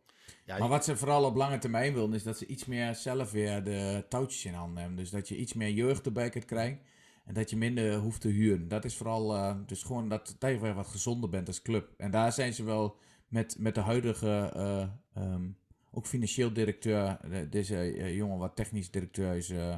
[0.44, 3.30] Ja, Maar wat ze vooral op lange termijn willen, is dat ze iets meer zelf
[3.30, 4.96] weer de touwtjes in handen hebben.
[4.98, 6.80] Dus dat je iets meer jeugd erbij kunt krijgen.
[7.24, 8.68] En dat je minder hoeft te huren.
[8.68, 11.88] Dat is vooral, eh, dus gewoon dat, dat je weer wat gezonder bent als club.
[11.96, 12.96] En daar zijn ze wel
[13.28, 14.88] met, met de huidige eh,
[15.22, 15.42] ehm,
[15.90, 17.18] ook financieel directeur.
[17.30, 19.76] De- deze eh, jongen wat technisch directeur is, eh,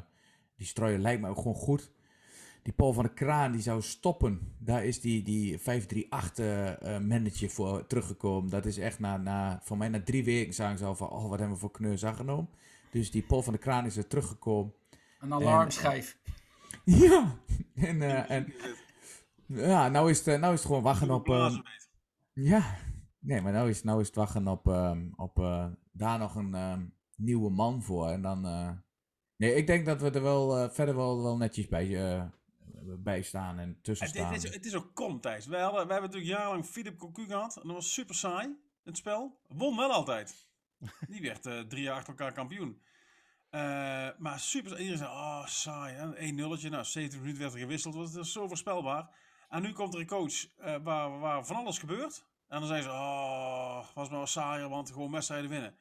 [0.57, 1.91] die strooien lijkt me ook gewoon goed.
[2.63, 4.55] Die Paul van der Kraan die zou stoppen.
[4.59, 8.51] Daar is die, die 538 eh, eh, manager voor teruggekomen.
[8.51, 11.29] Dat is echt na, na, voor mij na drie weken zagen ze al van, oh
[11.29, 12.49] wat hebben we voor kneurs aangenomen.
[12.91, 14.73] Dus die Paul van der Kraan is er teruggekomen.
[15.21, 16.19] Een alarmschijf.
[16.85, 17.37] Ja,
[17.75, 18.53] en, eh, en
[19.47, 21.27] ja, nou is het, eh, nou is het gewoon wachten op...
[22.33, 22.77] ja,
[23.21, 26.55] nee, maar nou is, nou is het wachten op, ehm, op eh, daar nog een
[26.55, 28.09] ehm, nieuwe man voor.
[28.09, 28.47] En dan...
[28.47, 28.71] eh,
[29.37, 32.25] nee, ik denk dat we er wel eh, verder wel, wel netjes bij, eh,
[32.99, 34.33] bij staan en tussen Het, staan.
[34.33, 35.47] het, is, het is ook kom, Thijs.
[35.47, 37.57] We, hadden, we hebben natuurlijk jarenlang Philip Cocu gehad.
[37.57, 39.41] En dat was super saai, het spel.
[39.49, 40.49] Won wel altijd.
[41.09, 42.83] Die werd eh, drie jaar achter elkaar kampioen.
[43.51, 46.69] Eh, maar super, iedereen zei, oh saai, hè, een 1-0'tje.
[46.71, 47.95] Nou, 70 minuten werd er gewisseld.
[47.95, 49.11] Dat was zo voorspelbaar.
[49.49, 52.27] En nu komt er een coach eh, waar, waar van alles gebeurt.
[52.51, 55.75] En dan zeggen ze, oh, was maar wel saaier, want gewoon wedstrijden winnen.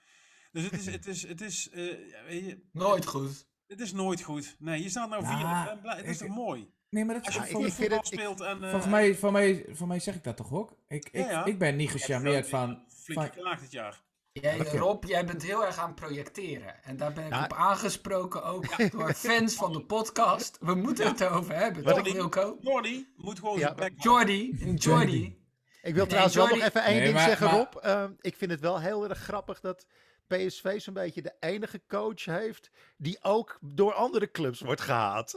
[0.52, 3.48] Dus het is, het is, het is, eh, ja, weet je, Nooit goed.
[3.68, 4.56] het is nooit goed.
[4.60, 5.38] Nee, je staat nou vier.
[5.38, 6.72] Ja, en blij- het is ik- toch mooi?
[6.90, 8.64] Nee, maar dat Als is je Ja, voor, ik- vind speelt en...
[8.64, 10.76] eh, volgens, mij, voor, mij, voor mij zeg ik dat toch ook?
[10.88, 11.46] Ik, ik, Ja, ja.
[11.46, 12.84] ik ben niet je gecharmeerd van...
[12.88, 14.02] Flink van geklaagd dit jaar.
[14.32, 14.58] Jij.
[14.58, 16.84] Rob, jij bent heel erg aan het projecteren.
[16.84, 17.44] En daar ben ik Ja.
[17.44, 20.58] op aangesproken ook door fans van de podcast.
[20.62, 22.58] We moeten het erover hebben, Wat toch ik- Wilco?
[22.62, 25.38] Jordi moet gewoon Ja, zijn Jordi.
[25.82, 27.76] Ik wil Nee, trouwens wel nog even één Nee, ding maar- zeggen, maar- Rob.
[27.82, 29.86] Ehm, ik vind het wel heel erg grappig dat
[30.28, 35.36] PSV zo'n beetje de enige coach heeft die ook door andere clubs wordt gehaat.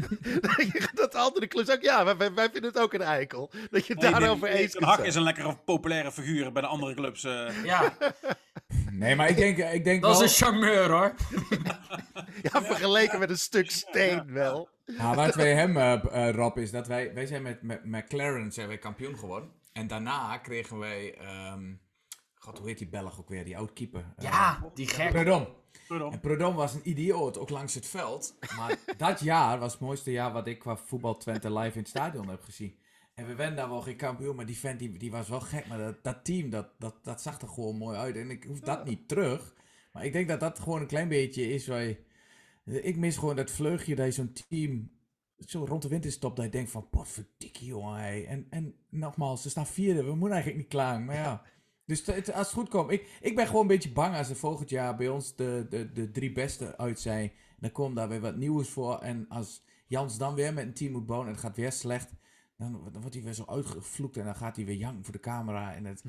[0.94, 3.50] dat andere clubs ook, ja, wij, wij vinden het ook een eikel.
[3.70, 6.68] Dat je het daarover eens Ten kunt Hak is een lekkere populaire figuur bij de
[6.68, 7.24] andere clubs.
[7.24, 7.64] eh.
[7.64, 7.96] Ja,
[8.90, 11.14] Nee, maar ik denk, ik denk dat is een charmeur hoor.
[12.42, 14.68] Ja, vergeleken met een stuk steen wel.
[14.81, 14.81] Ja,
[15.34, 18.78] wij hem, eh, eh, Rob, is dat wij, wij zijn met, met McLaren zijn wij
[18.78, 19.50] kampioen geworden.
[19.72, 21.74] En daarna kregen wij, ehm,
[22.34, 24.12] god, hoe heet die Belg ook weer, die oud-keeper?
[24.16, 25.12] Eh, Ja, die gek.
[25.12, 26.12] Pardon.
[26.12, 28.36] En Prudhomme was een idioot, ook langs het veld.
[28.56, 31.88] Maar dat jaar was het mooiste jaar wat ik qua voetbal Twente live in het
[31.88, 32.78] stadion heb gezien.
[33.14, 35.66] En we werden daar wel geen kampioen, maar die vent die, die was wel gek.
[35.68, 38.16] Maar dat, dat team, dat, dat, dat zag er gewoon mooi uit.
[38.16, 39.54] En ik hoef dat niet terug.
[39.92, 41.96] Maar ik denk dat dat gewoon een klein beetje is waar je...
[42.64, 44.90] Ik mis gewoon dat vleugje dat je zo'n team
[45.38, 46.36] zo rond de winter stopt.
[46.36, 48.00] Dat je denkt van, potverdikkie jongen.
[48.00, 50.02] hé." En, en nogmaals, ze staan vierde.
[50.04, 51.04] We moeten eigenlijk niet klagen.
[51.04, 51.42] Maar ja...
[51.84, 52.90] Dus het- als het goed komt.
[52.90, 55.92] Ik, ik ben gewoon een beetje bang als er volgend jaar bij ons de, de,
[55.92, 57.32] de drie beste uit zijn.
[57.58, 58.98] Dan komt daar weer wat nieuws voor.
[58.98, 62.14] En als Jans dan weer met een team moet bouwen en het gaat weer slecht.
[62.56, 65.20] Dan, dan wordt hij weer zo uitgevloekt en dan gaat hij weer janken voor de
[65.20, 65.74] camera.
[65.74, 66.04] En het,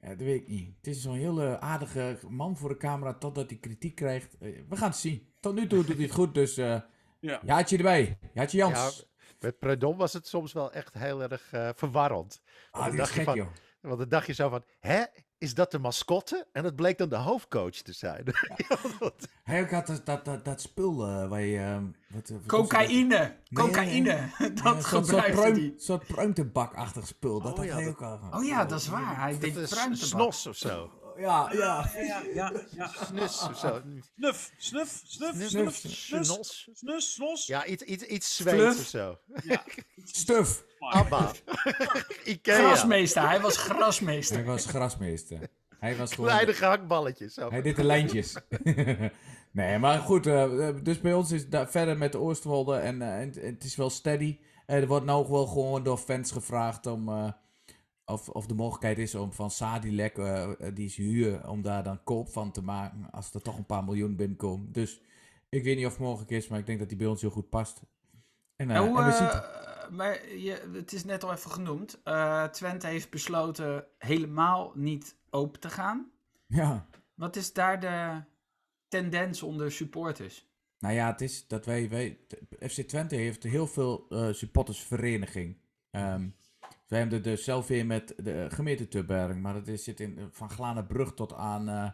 [0.00, 0.74] ja, dat weet ik niet.
[0.76, 4.38] Het is zo'n hele aardige man voor de camera totdat hij kritiek krijgt.
[4.38, 5.26] Eh, We gaan het zien.
[5.46, 6.80] Tot nu toe doet hij het goed, dus eh
[7.20, 7.40] Ja.
[7.66, 8.18] je erbij.
[8.34, 9.06] Ja, had je Jans.
[9.08, 12.40] Ja, met Predom was het soms wel echt heel erg eh, verwarrend.
[12.70, 13.46] ah, die is gek, van- joh.
[13.80, 15.02] Want dan dacht je zo van, hè,
[15.38, 16.46] is dat de mascotte?
[16.52, 18.22] En dat bleek dan de hoofdcoach te zijn.
[18.56, 21.58] Ja, wat- Hij ook had dat, dat, dat, dat spul eh, waar je...
[21.58, 22.46] ehm, wat, eh, het?
[22.46, 23.36] Cocaïne.
[23.52, 24.28] Cocaïne.
[24.38, 25.74] Dat een soort, soort, gebruikte pruim, die.
[25.76, 27.40] soort pruimtebakachtig spul.
[27.40, 28.20] Dat Oh had ja, hij dat- ook al.
[28.40, 29.20] Oh ja, dat is waar.
[29.20, 30.04] Hij dat deed is ruimte.
[30.06, 30.90] snos of zo.
[31.18, 31.90] Ja, ja.
[31.94, 32.88] Ja, ja, ja.
[33.06, 33.82] Snus of zo.
[34.16, 35.90] Snuf, snuf, snuf, Snus, snuf, snus,
[36.26, 37.14] snus, snos.
[37.14, 37.46] snus.
[37.46, 39.18] Ja, iets, iets, iets Zweeds of zo.
[40.04, 40.64] Stuf.
[40.78, 41.32] Abba.
[42.24, 42.56] Ikea.
[42.56, 43.28] Grasmeester.
[43.28, 44.36] Hij was grasmeester.
[44.36, 45.38] Hij was grasmeester.
[45.78, 46.30] Hij was gewoon...
[46.30, 47.34] Kleine gehaktballetjes.
[47.34, 47.50] Zo.
[47.50, 48.36] Hij deed de lijntjes.
[49.52, 50.26] nee, maar goed.
[50.26, 52.76] eh, eh, dus bij ons is het verder met de Oosterwolde.
[52.76, 54.38] En, eh, en, en het is wel steady.
[54.66, 57.34] Eh, er wordt nou wel gewoon door fans gevraagd om...
[58.06, 61.82] of, of de mogelijkheid is om van Sadilek, eh, eh, die is huur, om daar
[61.82, 63.10] dan koop van te maken.
[63.10, 64.72] Als er toch een paar miljoen binnenkomen.
[64.72, 65.00] Dus
[65.48, 67.30] ik weet niet of het mogelijk is, maar ik denk dat die bij ons heel
[67.30, 67.82] goed past.
[68.56, 69.90] En, En hoe, en we zien het.
[69.90, 72.00] maar je, het is net al even genoemd.
[72.52, 76.10] Twente heeft besloten helemaal niet open te gaan.
[76.46, 76.86] Ja.
[77.14, 78.22] Wat is daar de
[78.88, 80.48] tendens onder supporters?
[80.78, 82.18] Nou ja, het is dat wij, wij
[82.60, 85.56] FC Twente heeft heel veel supportersvereniging.
[85.90, 86.28] Ehm
[86.88, 90.50] wij hebben er dus zelf weer met de gemeente Tubbergen, maar is, zit in, van
[90.50, 91.90] Glanenbrug tot aan, eh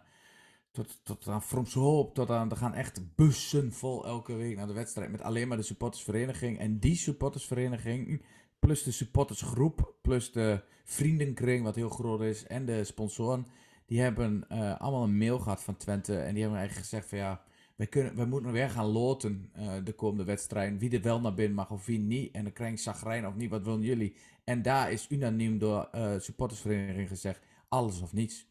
[0.72, 4.72] tot, tot aan Fromshoop, tot aan, er gaan echt bussen vol elke week naar de
[4.72, 6.58] wedstrijd met alleen maar de supportersvereniging.
[6.58, 8.22] En die supportersvereniging,
[8.58, 13.46] plus de supportersgroep, plus de vriendenkring, wat heel groot is, en de sponsoren,
[13.86, 17.18] die hebben eh, allemaal een mail gehad van Twente en die hebben eigenlijk gezegd van
[17.18, 17.42] ja,
[17.76, 20.78] wij, kunnen, wij moeten weer gaan loten eh, de komende wedstrijd.
[20.78, 22.34] Wie er wel naar binnen mag of wie niet.
[22.34, 23.50] En dan krijg zagrijn of niet.
[23.50, 24.16] Wat willen jullie?
[24.44, 27.40] En daar is unaniem door eh supportersvereniging gezegd.
[27.68, 28.46] Alles of niets.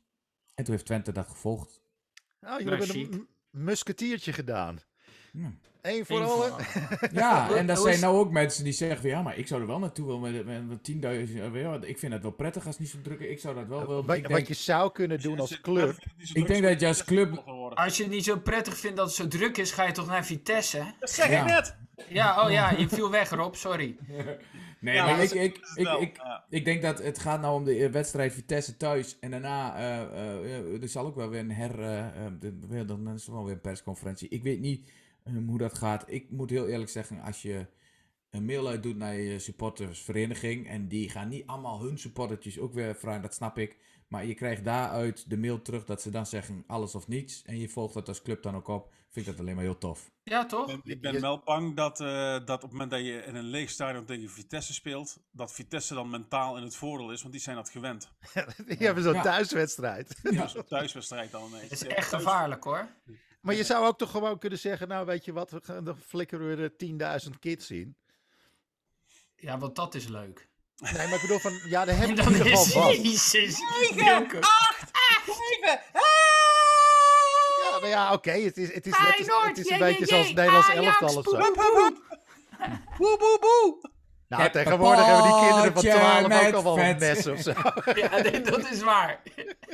[0.56, 1.82] En toen heeft Twente dat gevolgd.
[2.40, 3.14] Nou, jullie Nou, hebben chic.
[3.14, 4.80] een musketiertje gedaan.
[5.82, 6.52] Eén voor alle.
[7.12, 9.68] Ja, en dat zijn nou ook mensen die zeggen van ja, maar ik zou er
[9.68, 10.92] wel naartoe willen met, met, met
[11.28, 11.36] 10.000.
[11.40, 13.30] eh, ja, Ik vind het wel prettig als het niet zo druk is.
[13.30, 14.06] Ik zou dat wel willen.
[14.06, 15.98] Wat, Ik wat je zou kunnen doen als club.
[16.34, 17.38] Ik denk dat je als club-
[17.74, 20.08] Als je het niet zo prettig vindt dat het zo druk is, ga je toch
[20.08, 20.94] naar Vitesse?
[21.00, 21.40] Dat zeg Ja.
[21.42, 21.76] ik net!
[22.10, 23.98] Ja, oh ja, je viel weg Rob, sorry.
[24.82, 27.92] nee, Ja, maar ik, ik, ik, ik, denk dat het gaat nou om de eh,
[27.92, 29.20] wedstrijd Vitesse thuis.
[29.20, 31.78] En daarna, eh, er zal ook wel weer een her...
[32.68, 34.30] weer- dan is er wel weer een persconferentie.
[34.30, 34.90] Ik weet niet
[35.24, 36.04] eh, hoe dat gaat.
[36.08, 37.66] Ik moet heel eerlijk zeggen, als je
[38.30, 40.68] een mail uit doet naar je supportersvereniging.
[40.68, 43.78] En die gaan niet allemaal hun supportertjes ook weer vragen, dat snap ik.
[44.12, 47.42] Maar je krijgt daaruit de mail terug dat ze dan zeggen alles of niets.
[47.46, 48.94] En je volgt dat als club dan ook op.
[49.10, 50.12] Vind ik dat alleen maar heel tof.
[50.24, 50.66] Ja, Ik toch?
[50.66, 53.44] ben, ik ben wel bang dat, eh, dat op het moment dat je in een
[53.44, 57.42] leeg stadion tegen Vitesse speelt, dat Vitesse dan mentaal in het voordeel is, want die
[57.42, 58.12] zijn dat gewend.
[58.68, 59.22] Die hebben zo'n Ja.
[59.22, 60.20] thuiswedstrijd.
[60.24, 60.48] Ja.
[60.48, 61.64] Zo'n thuiswedstrijd dan ineens.
[61.64, 62.88] Het is Ja, echt gevaarlijk hoor.
[63.42, 65.98] Maar je zou ook toch gewoon kunnen zeggen, nou weet je wat, we gaan, dan
[65.98, 66.76] flikkeren we er
[67.26, 67.96] 10.000 kids in.
[69.36, 70.50] Ja, want dat is leuk.
[70.82, 72.96] Nee, maar ik bedoel van, ja, daar heb je in ieder geval wat.
[72.96, 73.56] Jezus.
[73.96, 74.40] Wilke.
[77.62, 79.80] Ja, nou ja, oké, het is, het is, het is, Feyenoord, het is jee, een
[79.80, 81.38] beetje jee, zoals het Nederlands Ajax, elftal of zo.
[82.98, 83.90] Boe, boe, boe!
[84.28, 87.00] Nou, Heb tegenwoordig een hebben die kinderen van potje 12 ook met al wel een
[87.00, 87.00] vet.
[87.00, 87.52] mes of zo.
[88.02, 89.22] Ja, nee, dat is waar.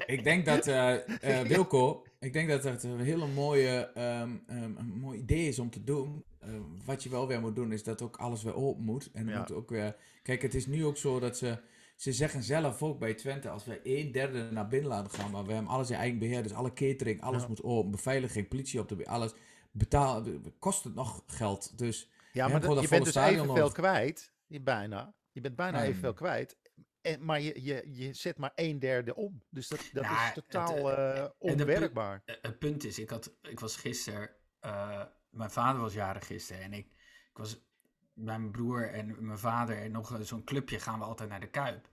[0.06, 0.94] Ik denk dat, eh,
[1.40, 5.60] eh, Wilco, ik denk dat het een hele mooie, ehm, ehm, een mooi idee is
[5.60, 6.24] om te doen.
[6.48, 9.10] Ehm, wat je wel weer moet doen, is dat ook alles weer open moet.
[9.14, 9.38] En Ja.
[9.40, 9.96] moet ook weer...
[10.24, 11.58] Kijk, het is nu ook zo dat ze...
[11.96, 15.46] Ze zeggen zelf ook bij Twente, als we een derde naar binnen laten gaan, maar
[15.46, 17.48] we hebben alles in eigen beheer, dus alle catering, alles Ja.
[17.48, 19.34] moet open, beveiliging, politie op de alles,
[19.72, 20.24] betaal,
[20.60, 21.78] kost het nog geld.
[21.78, 23.72] Dus Ja, maar dat- je bent dus evenveel nodig.
[23.74, 24.34] kwijt.
[24.48, 25.16] Je bijna.
[25.32, 25.88] Je bent bijna Nee.
[25.88, 26.58] evenveel kwijt.
[27.02, 29.44] En, maar je, je, je zet maar een derde om.
[29.50, 32.22] Dus dat, dat is totaal het, eh, onwerkbaar.
[32.26, 34.30] Het punt is, ik, had, ik was gisteren,
[34.60, 35.02] eh,
[35.38, 36.86] mijn vader was jarig gisteren en ik,
[37.32, 37.66] ik was
[38.14, 41.40] bij mijn broer en mijn vader en nog eh, zo'n clubje gaan we altijd naar
[41.40, 41.90] de Kuip.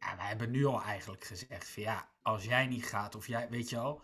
[0.00, 3.48] Ja, wij hebben nu al eigenlijk gezegd van ja, als jij niet gaat of jij,
[3.48, 4.02] weet je al,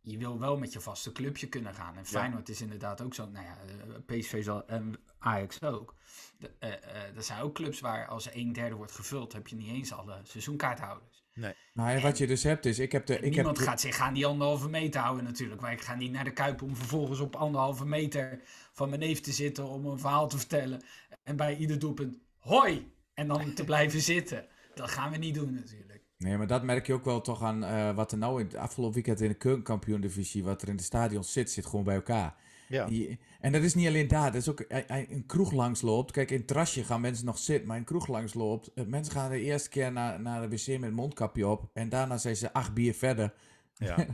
[0.00, 1.96] je wil wel met je vaste clubje kunnen gaan.
[1.96, 5.94] En Feyenoord is inderdaad ook zo, nou ja, eh, PSV zal, en Ajax ook.
[6.38, 9.68] De, eh, er zijn ook clubs waar als een derde wordt gevuld, heb je niet
[9.68, 11.11] eens alle seizoenkaarthouders.
[11.34, 13.14] Nou ja, wat je dus hebt is, ik heb de...
[13.14, 15.60] Ik heb Niemand gaat zich aan die anderhalve meter houden natuurlijk.
[15.60, 18.40] Maar ik ga niet naar de Kuip om vervolgens op anderhalve meter
[18.72, 20.82] van mijn neef te zitten om een verhaal te vertellen.
[21.22, 22.92] En bij ieder doelpunt, hoi!
[23.14, 24.46] En dan te blijven zitten.
[24.74, 26.04] Dat gaan we niet doen natuurlijk.
[26.18, 28.56] Nee, maar dat merk je ook wel toch aan eh, wat er nou in het
[28.56, 32.34] afgelopen weekend in de keukenkampioen-divisie, wat er in de stadion zit, zit gewoon bij elkaar.
[32.72, 32.86] Ja.
[32.86, 36.10] Die- en dat is niet alleen daar, dat is ook een kroeg langs loopt.
[36.12, 38.70] Kijk, in het terrasje gaan mensen nog zitten, maar in een kroeg langs loopt.
[38.74, 41.88] eh, mensen gaan de eerste keer naar, naar de wc met een mondkapje op en
[41.88, 43.32] daarna zijn ze acht bier verder.
[43.74, 43.96] Ja.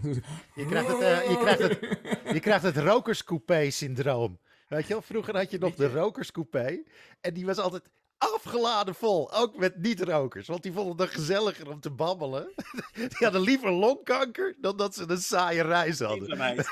[0.55, 1.79] Je krijgt het, eh, je krijgt het,
[2.35, 4.39] je krijgt het rokerscoupé-syndroom.
[4.69, 6.79] Weet je wel, vroeger had je nog de rokerscoupé.
[7.21, 7.83] En die was altijd
[8.19, 9.33] afgeladen vol.
[9.33, 10.47] Ook met niet-rokers.
[10.47, 12.53] Want die vonden het gezelliger om te babbelen.
[12.95, 16.37] Die hadden liever longkanker dan dat ze een saaie reis hadden.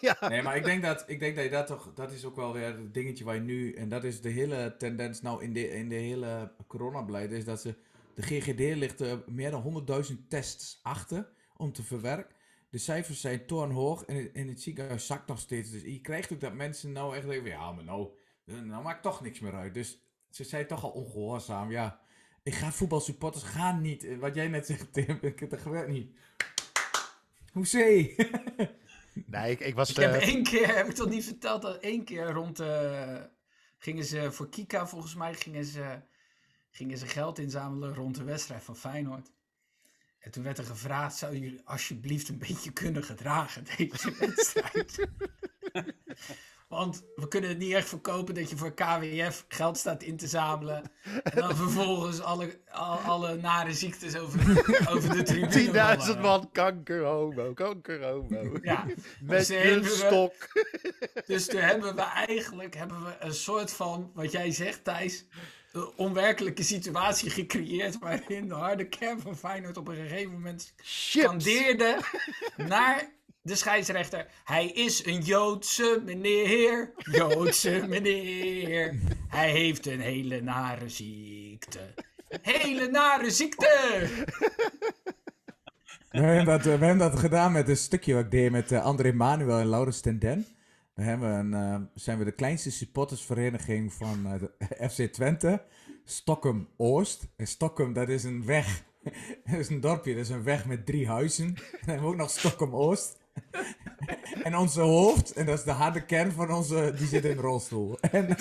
[0.00, 0.16] Ja.
[0.28, 2.52] Nee, maar ik denk, dat, ik denk dat je dat toch, dat is ook wel
[2.52, 5.70] weer het dingetje waar je nu, en dat is de hele tendens nou in de,
[5.70, 7.74] in de hele coronabeleid, is dat ze,
[8.14, 12.36] de GGD ligt er meer dan 100.000 tests achter om te verwerken.
[12.70, 15.70] De cijfers zijn torenhoog en het, en het ziekenhuis zakt nog steeds.
[15.70, 18.08] Dus je krijgt ook dat mensen nou echt denken, ja, maar nou,
[18.44, 19.74] nou maakt toch niks meer uit.
[19.74, 22.00] Dus ze zijn toch al ongehoorzaam, ja.
[22.42, 24.04] Ik ga voetbalsupporters gaan niet.
[24.04, 26.14] Eh, Wat jij net zegt, Tim, ik- dat gebeurt niet.
[27.52, 28.14] Hoezee?
[29.26, 29.90] Nee, ik, ik was...
[29.90, 33.16] Ik heb eh, één keer, heb ik toch niet verteld, dat één keer rond eh,
[33.78, 36.00] gingen ze voor Kika volgens mij gingen ze,
[36.70, 39.32] gingen ze geld inzamelen rond de wedstrijd van Feyenoord.
[40.18, 45.06] En toen werd er gevraagd, zou jullie alsjeblieft een beetje kunnen gedragen deze wedstrijd?
[46.70, 50.26] Want we kunnen het niet echt verkopen dat je voor KWF geld staat in te
[50.26, 50.82] zamelen.
[51.22, 54.40] En dan vervolgens alle, al- alle nare ziektes over,
[54.94, 55.96] over de tribune.
[55.98, 56.20] 10.000 rollen.
[56.20, 58.58] man kanker homo, kanker homo.
[58.62, 58.84] Ja,
[59.20, 60.34] Met Dus een we- stok.
[61.26, 65.24] Dus toen hebben we eigenlijk hebben we een soort van, wat jij zegt Thijs,
[65.72, 71.10] een onwerkelijke situatie gecreëerd waarin de harde kern van Feyenoord op een gegeven moment Chips.
[71.10, 71.96] scandeerde
[72.56, 73.08] naar
[73.50, 74.26] de scheidsrechter.
[74.44, 78.98] Hij is een Joodse meneer, Joodse meneer.
[79.28, 81.94] Hij heeft een hele nare ziekte.
[82.42, 84.08] Hele nare ziekte!
[86.10, 88.84] We hebben, dat, we hebben dat gedaan met een stukje wat ik deed met eh,
[88.84, 90.46] André Manuel en Laurens ten Den.
[90.94, 95.62] We hebben een, eh, zijn we de kleinste supportersvereniging van eh, de FC Twente.
[96.04, 97.28] Stockholm Oost.
[97.36, 98.84] En Stockholm, dat is een weg.
[99.50, 101.56] dat is een dorpje, dat is een weg met drie huizen.
[101.80, 103.19] Hebben we ook nog Stockholm Oost.
[104.42, 107.36] En onze hoofd, en dat is de harde kern van onze, die zit in een
[107.42, 107.98] rolstoel.
[108.10, 108.36] En,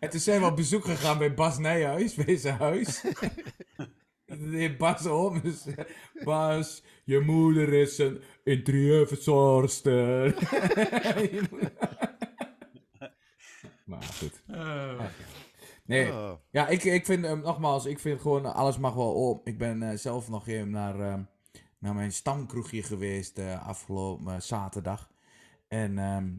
[0.00, 3.00] en toen zijn we op bezoek gegaan bij Bas Nijhuis, bij zijn huis.
[4.26, 5.64] De heer Bas om, dus
[6.24, 10.34] Bas, je moeder is een interieurverzorgster.
[13.84, 14.42] maar goed.
[14.46, 15.00] Eh,
[15.86, 16.32] Nee, Oh.
[16.50, 19.46] ja, ik, ik vind, eh, nogmaals, ik vind gewoon, alles mag wel op.
[19.46, 21.18] Ik ben eh, zelf nog even naar, eh,
[21.84, 25.10] naar mijn stamkroegje geweest eh, afgelopen eh, zaterdag.
[25.68, 26.32] En ehm,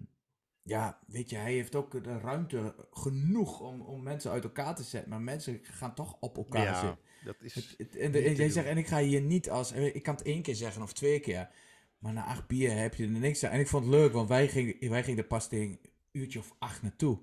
[0.61, 4.83] ja, weet je, hij heeft ook de ruimte genoeg om, om mensen uit elkaar te
[4.83, 5.09] zetten.
[5.09, 6.97] Maar mensen gaan toch op elkaar Ja, zitten.
[7.23, 7.55] dat is...
[7.55, 10.25] Het- het- en, de- jij zegt, en ik ga hier niet als, ik kan het
[10.25, 11.49] één keer zeggen of twee keer.
[11.97, 13.51] Maar na acht bier heb je er niks aan.
[13.51, 15.79] En ik vond het leuk, want wij gingen, wij gingen er pas tegen een
[16.11, 17.19] uurtje of acht naartoe.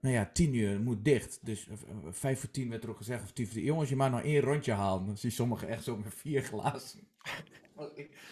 [0.00, 1.38] Nou ja, tien uur moet dicht.
[1.42, 3.22] Dus eh, eh, vijf voor tien werd er ook gezegd.
[3.22, 3.64] Of tien voor tien.
[3.64, 5.06] Jongens, je mag nog één rondje halen.
[5.06, 7.00] Dan zie je sommigen echt zo met vier glazen.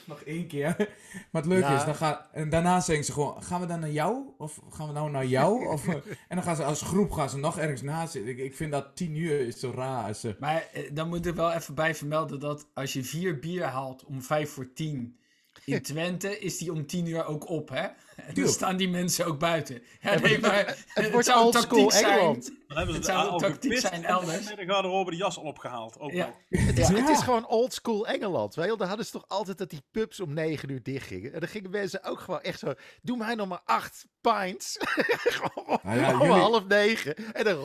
[0.07, 0.77] Nog één- keer.
[1.33, 1.77] Maar het leuke Ja.
[1.79, 4.25] is, dan ga, en daarna zeggen ze gewoon, gaan we dan naar jou?
[4.39, 5.65] Of gaan we nou naar jou?
[5.73, 5.95] Of, eh,
[6.29, 8.31] en dan gaan ze als groep gaan ze nog ergens naast zitten.
[8.33, 10.07] Ik, ik vind dat tien uur is zo raar.
[10.07, 14.05] Als, Maar dan moet ik wel even bij vermelden dat als je vier bier haalt
[14.05, 15.19] om vijf voor tien
[15.65, 17.87] in Twente, is die om tien uur ook op, hè?
[18.17, 18.57] En dan Tuurlijk.
[18.57, 19.83] staan die mensen ook buiten.
[20.01, 22.45] Ja, nee, maar het, wordt zou een old school tactiek zijn.
[22.75, 24.49] Dan hebben ze Het tactiek zijn en elders.
[24.49, 25.99] met de garderobe de jas al opgehaald.
[25.99, 26.35] Ook Ja.
[26.49, 26.95] Het is, Ja.
[26.95, 28.55] het is gewoon old school Engeland.
[28.55, 28.69] Weet je?
[28.71, 28.79] wel.
[28.79, 31.33] Daar hadden ze toch altijd dat die pubs om negen uur dicht gingen.
[31.33, 32.75] En dan gingen mensen ook gewoon echt zo...
[33.03, 34.77] Doe mij nog maar acht pints.
[35.39, 37.15] gewoon Nou ja, om jullie- half negen.
[37.35, 37.65] En dan...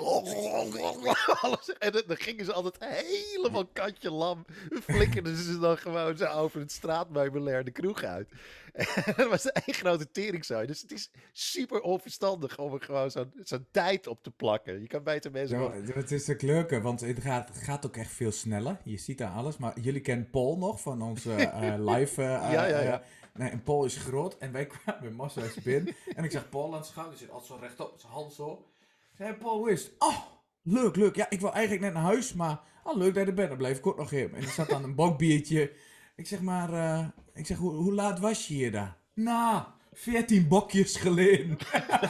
[1.42, 4.46] Alles, en dan, gingen ze altijd helemaal katje lam.
[4.84, 8.30] Flikkerden ze dan gewoon zo over het straatmeubilair de kroeg uit.
[8.74, 8.86] En
[9.18, 10.68] dat was één grote teringzooi.
[10.68, 14.82] Dus het is super onverstandig om er gewoon zo'n zo'n tijd op te plakken.
[14.82, 15.60] Je kan beter mensen...
[15.62, 18.78] Ja, het is ook leuker, want het gaat, gaat ook echt veel sneller.
[18.84, 19.58] Je ziet daar alles.
[19.58, 22.22] Maar jullie kennen Paul nog van onze eh, live.
[22.24, 23.02] eh, Ja, ja, ja.
[23.34, 24.38] nee, en Paul is groot.
[24.38, 25.96] En wij kwamen bij Massa Spin.
[26.16, 27.18] en ik zag Paul aan het schouder.
[27.18, 28.66] Die zit altijd zo rechtop, met zijn hand zo.
[29.12, 29.92] Ik zei, Paul, hoe is het?
[30.00, 30.18] Oh,
[30.64, 31.16] leuk, leuk.
[31.16, 33.50] Ja, ik wil eigenlijk net naar huis, maar oh, leuk dat je er bent.
[33.50, 34.38] Dan blijf ik ook nog even.
[34.38, 35.72] En er zat dan een bokbiertje.
[36.16, 38.98] Ik zeg maar, ik zeg, hoe, hoe laat was je hier daar?
[39.14, 41.58] Nou, 14 bokjes geleden.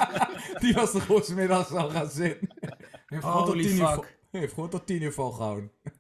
[0.62, 2.49] Die was gewoon 's middags al gaan zitten.
[3.10, 5.72] Heeft gewoon tot Holy 10 uur heeft gewoon tot tien uur volgehouden.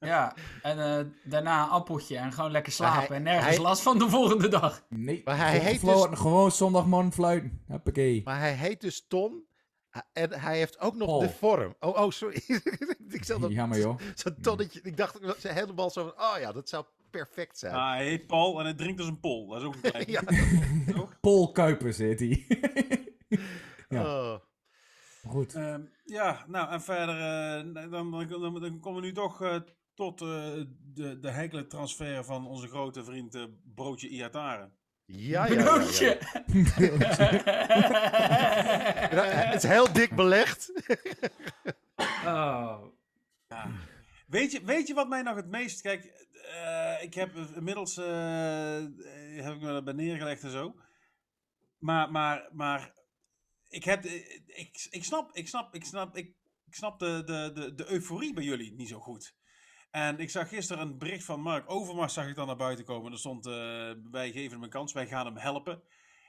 [0.00, 3.82] Ja, en eh, daarna een appeltje en gewoon lekker slapen hij- en nergens hij- last
[3.82, 4.84] van de volgende dag.
[4.88, 7.62] Nee, Maar hij heet gewoon, dus- gewoon zondagmorgen fluiten.
[7.68, 8.20] Hoppakee.
[8.24, 9.44] Maar hij heet dus Ton.
[10.12, 11.20] En hij heeft ook nog Paul.
[11.20, 11.74] de vorm.
[11.80, 12.42] Oh, oh sorry.
[13.08, 13.98] ik zat op Jammer joh.
[14.14, 14.80] zo'n tonnetje.
[14.82, 17.74] Ik dacht helemaal zo van, oh ja, dat zou perfect zijn.
[17.74, 19.46] Ah, hij heet Paul en hij drinkt als een pol.
[19.48, 20.04] Dat is ook een klein.
[20.10, 20.22] ja.
[21.20, 22.46] Paul Kuipers heet hij.
[23.88, 24.02] Ja.
[24.32, 24.40] Oh.
[25.34, 25.54] Goed.
[25.54, 29.56] Ehm, ja, nou en verder, eh, dan, dan, dan, dan komen we nu toch eh,
[29.94, 30.26] tot eh,
[30.94, 33.44] de, de heikele transfer van onze grote vriend eh,
[33.74, 34.70] Broodje Iatare.
[35.04, 35.62] Ja, ja.
[35.62, 36.18] Broodje.
[39.14, 40.72] Ja, Het is heel dik belegd.
[42.26, 42.82] oh.
[43.48, 43.70] Ja.
[44.26, 45.80] Weet, je, weet je wat mij nog het meest...
[45.80, 47.96] Kijk, eh, ik heb inmiddels...
[47.96, 50.74] heb ik me erbij neergelegd en zo.
[51.78, 52.92] Maar, maar, maar...
[53.74, 54.04] Ik heb...
[54.04, 54.14] eh,
[54.46, 56.34] Ik, ik snap, ik snap, ik snap, ik,
[56.66, 59.34] ik snap de, de, de, de euforie bij jullie niet zo goed.
[59.90, 63.12] En ik zag gisteren een bericht van Mark Overmars, zag ik dan naar buiten komen.
[63.12, 63.52] Er stond, eh,
[64.10, 65.82] wij geven hem een kans, wij gaan hem helpen.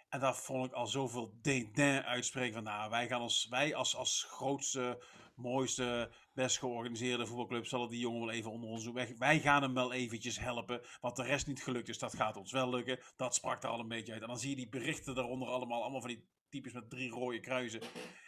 [0.10, 3.96] En daar vond ik al zoveel dédain uitspreken van, nou, wij gaan als, wij als,
[3.96, 5.04] als grootste,
[5.36, 9.18] mooiste, best georganiseerde voetbalclub zullen die jongen wel even onder ons doen.
[9.18, 10.82] Wij, gaan hem wel eventjes helpen.
[11.02, 13.00] Wat de rest niet gelukt is, dat gaat ons wel lukken.
[13.16, 14.22] Dat sprak er al een beetje uit.
[14.22, 17.40] En dan zie je die berichten daaronder allemaal, allemaal van die types met drie rode
[17.40, 17.82] kruisen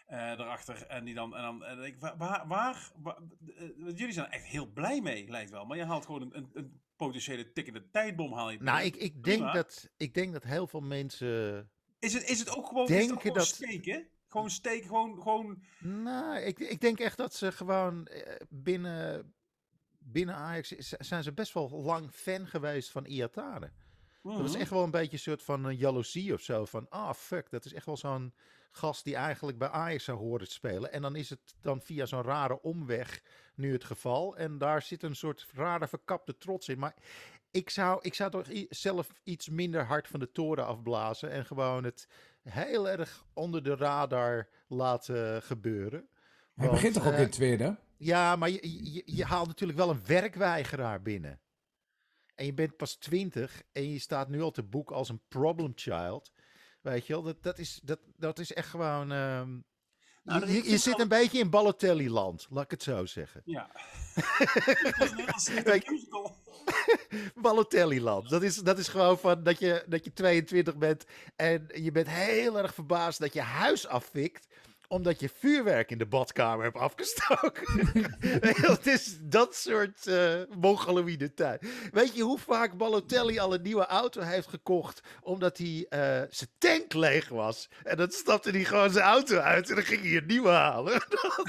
[0.05, 0.85] eh erachter.
[0.85, 4.65] En die dan, en dan en ik, waar, waar, eh, jullie zijn er echt heel
[4.65, 5.65] blij mee, lijkt wel.
[5.65, 8.33] Maar je haalt gewoon een, een, een potentiële tikkende tijdbom.
[8.33, 11.69] Haal je Nou, ik, ik, denk dat, ik denk dat heel veel mensen...
[11.99, 14.07] Is het, is het ook gewoon, is het ook Denken gewoon dat- steken?
[14.27, 15.63] Gewoon steken, gewoon, gewoon...
[15.79, 19.33] Nou, ik, ik denk echt dat ze gewoon eh, binnen,
[19.99, 23.71] binnen Ajax zijn ze best wel lang fan geweest van Iatare.
[24.23, 24.61] Dat was Mhm.
[24.61, 26.65] echt wel een beetje een soort van een jaloezie of zo.
[26.65, 28.33] Van, ah fuck, dat is echt wel zo'n
[28.71, 30.91] gast die eigenlijk bij Ajax zou horen te spelen.
[30.91, 33.21] En dan is het dan via zo'n rare omweg
[33.55, 34.37] nu het geval.
[34.37, 36.79] En daar zit een soort rare verkapte trots in.
[36.79, 36.95] Maar
[37.51, 41.31] ik zou, ik zou toch zelf iets minder hard van de toren afblazen.
[41.31, 42.07] En gewoon het
[42.49, 46.09] heel erg onder de radar laten gebeuren.
[46.55, 47.77] Hij begint toch ook eh, in het tweede?
[47.97, 51.39] ja, maar je, je, je haalt natuurlijk wel een werkweigeraar binnen.
[52.35, 55.71] En je bent pas 20 en je staat nu al te boek als een problem
[55.75, 56.31] child.
[56.81, 59.11] Weet je wel, dat, dat, is, dat, dat is echt gewoon...
[59.11, 59.59] ehm,
[60.27, 63.41] Nou, je zit een beetje in Balotelli-land, laat ik het zo zeggen.
[63.45, 63.69] Ja.
[67.41, 68.29] Balotelli-land.
[68.29, 71.05] Dat is, dat is gewoon van dat je, dat je 22 bent
[71.35, 74.47] en je bent heel erg verbaasd dat je huis afvikt
[74.87, 77.89] omdat je vuurwerk in de badkamer hebt afgestoken.
[78.71, 81.67] Het is dat soort uh, mongoloïde tijd.
[81.91, 86.49] Weet je hoe vaak Balotelli al een nieuwe auto heeft gekocht omdat hij uh, zijn
[86.57, 87.69] tank leeg was?
[87.83, 91.01] En dan stapte hij gewoon zijn auto uit en dan ging hij een nieuwe halen.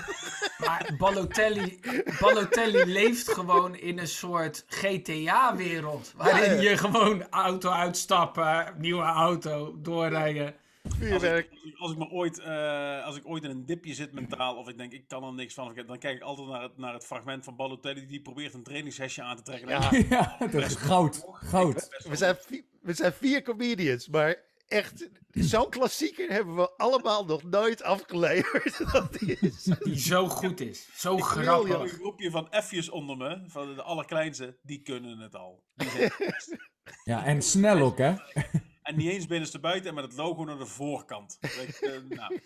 [0.65, 1.81] maar Balotelli,
[2.21, 6.13] Balotelli leeft gewoon in een soort GTA-wereld.
[6.17, 6.71] Waarin ja, ja.
[6.71, 10.55] je gewoon auto uitstappen, nieuwe auto, doorrijden.
[11.13, 14.57] Als ik, als ik, maar ooit, uh, als ik ooit in een dipje zit mentaal,
[14.57, 16.93] of ik denk ik kan er niks van, dan kijk ik altijd naar het, naar
[16.93, 19.69] het fragment van Balotelli die probeert een trainingshesje aan te trekken.
[19.69, 21.25] Ja, ja dat is goud.
[21.33, 22.05] goud.
[22.09, 22.37] We zijn,
[22.81, 24.37] we zijn vier comedians, maar
[24.69, 28.79] echt, zo'n klassieker hebben we allemaal nog nooit afgeleverd.
[28.93, 29.63] Dat is...
[29.63, 30.89] Die zo goed is.
[30.95, 31.81] Zo ik grappig.
[31.81, 35.65] Een groepje van F'jes onder me, van de allerkleinste, die kunnen het al.
[37.05, 38.15] ja, en snel ook, hè?
[38.89, 41.39] En niet eens binnenste buiten en met het logo naar de voorkant.
[41.41, 42.41] Ik, uh, nou.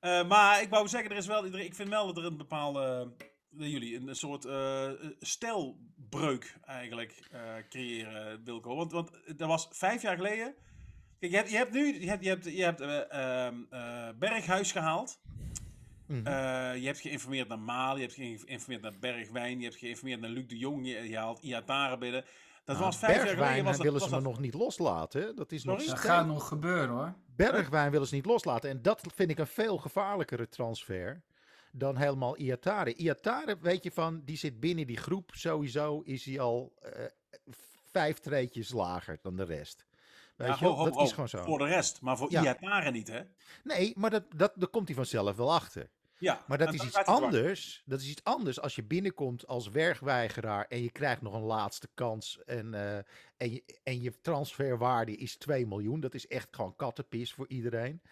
[0.00, 3.12] uh, maar ik wou zeggen, er is wel, ik vind wel dat er een bepaalde,
[3.58, 4.48] uh, jullie, een, een soort
[5.20, 7.28] stijlbreuk eigenlijk
[7.68, 8.76] creëren, Wilco.
[8.76, 10.54] Want, want dat was vijf jaar geleden.
[11.18, 13.54] Kijk, je hebt, je hebt nu, je hebt, je hebt, je hebt ehm,
[14.18, 15.20] Berghuis gehaald.
[16.06, 16.24] -hmm.
[16.76, 20.46] je hebt geïnformeerd naar Maal, je hebt geïnformeerd naar Bergwijn, je hebt geïnformeerd naar Luc
[20.46, 22.24] de Jong, je, je haalt Iatare binnen.
[22.64, 23.64] Dat nou, was vijf jaar geleden.
[23.64, 24.22] Was dat, willen was ze dat...
[24.22, 25.36] me nog niet loslaten.
[25.36, 27.14] Dat, is nog dat gaat nog gebeuren hoor.
[27.36, 28.70] Bergwijn willen ze niet loslaten.
[28.70, 31.22] En dat vind ik een veel gevaarlijkere transfer
[31.72, 32.94] dan helemaal Iatare.
[32.94, 35.30] Iatare, weet je van, die zit binnen die groep.
[35.34, 37.04] Sowieso is hij al uh,
[37.90, 39.86] vijf treetjes lager dan de rest.
[40.36, 41.42] Weet ja, je, ho, ho, dat ho, is gewoon zo.
[41.42, 42.42] Voor de rest, maar voor Ja.
[42.42, 43.20] Iatare niet, hè?
[43.64, 45.90] Nee, maar dat, dat, daar komt hij vanzelf wel achter.
[46.20, 47.82] Ja, Maar dat is iets anders.
[47.84, 51.88] Dat is iets anders als je binnenkomt als werkweigeraar en je krijgt nog een laatste
[51.94, 52.44] kans.
[52.44, 52.96] En, eh,
[53.36, 56.00] en, je, en je transferwaarde is 2 miljoen.
[56.00, 58.02] Dat is echt gewoon kattenpis voor iedereen.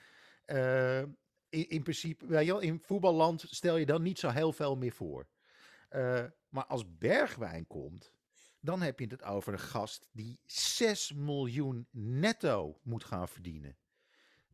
[0.44, 1.00] Eh,
[1.48, 4.76] in, in principe, weet je wel, in voetballand stel je dan niet zo heel veel
[4.76, 5.28] meer voor.
[5.88, 8.12] Eh, maar als Bergwijn komt,
[8.60, 13.76] dan heb je het over een gast die 6 miljoen netto moet gaan verdienen.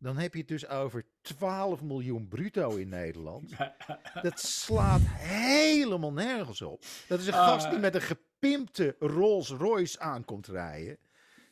[0.05, 3.51] Dan heb je het dus over 12 miljoen bruto in Nederland.
[4.23, 6.85] Dat slaat helemaal nergens op.
[7.09, 7.49] Dat is een Ah.
[7.49, 10.99] gast die met een gepimpte Rolls Royce aankomt rijden.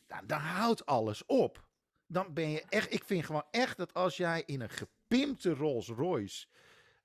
[0.07, 1.63] Nou, dan houdt alles op.
[2.07, 5.87] Dan ben je echt, ik vind gewoon echt dat als jij in een gepimpte Rolls
[5.87, 6.45] Royce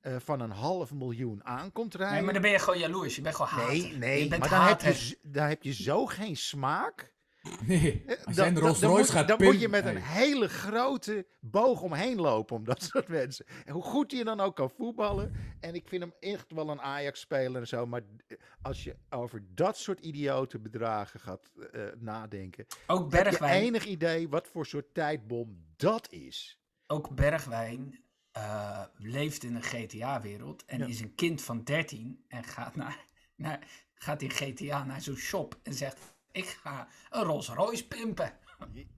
[0.01, 2.15] eh, van een half miljoen aankomt rijden.
[2.15, 3.17] Nee, maar dan ben je gewoon jaloers.
[3.17, 3.69] Je bent gewoon haat.
[3.69, 7.13] nee, nee, maar dan heb, je, dan heb je zo geen smaak.
[7.67, 10.49] Nee, Eh, als jij een Rolls Royce moet- gaat Dan moet je met een hele
[10.49, 13.47] grote boog omheen lopen om dat soort mensen.
[13.65, 15.33] En hoe goed hij dan ook kan voetballen.
[15.61, 17.87] En ik vind hem echt wel een Ajax-speler en zo.
[17.87, 22.67] Maar eh, als je over dat soort idiote bedragen gaat eh, nadenken.
[22.87, 26.61] Ook Heb je Bergwijn, enig idee wat voor soort tijdbom dat is?
[26.87, 30.87] ook Bergwijn eh, leeft in een GTA-wereld en Ja.
[30.87, 35.59] is een kind van 13 en gaat, naar, naar, gaat in GTA naar zo'n shop
[35.63, 38.33] en zegt: Ik ga een Rolls Royce pimpen.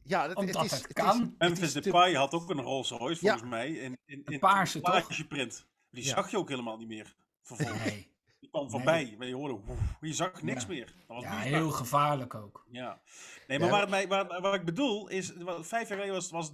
[0.03, 1.20] Ja, dat, Omdat is, het kan.
[1.20, 3.31] het Memphis is te- Depay had ook een Rolls Royce, Ja.
[3.31, 3.70] volgens mij.
[3.70, 5.66] In, in, in paarse, plaatje print.
[5.91, 6.09] Die Ja.
[6.14, 7.14] zag je ook helemaal niet meer.
[7.43, 7.85] Vervolgens.
[7.85, 8.09] Nee.
[8.41, 9.14] Die kwam voorbij.
[9.18, 10.68] Maar je hoorde, woef, je zag niks Ja.
[10.68, 10.85] meer.
[10.87, 12.66] Dat was Ja, heel gevaarlijk ook.
[12.70, 13.01] Ja.
[13.47, 16.31] Nee, maar Ja, waar, mij, waar, waar ik bedoel is, wat- vijf jaar geleden was,
[16.31, 16.53] was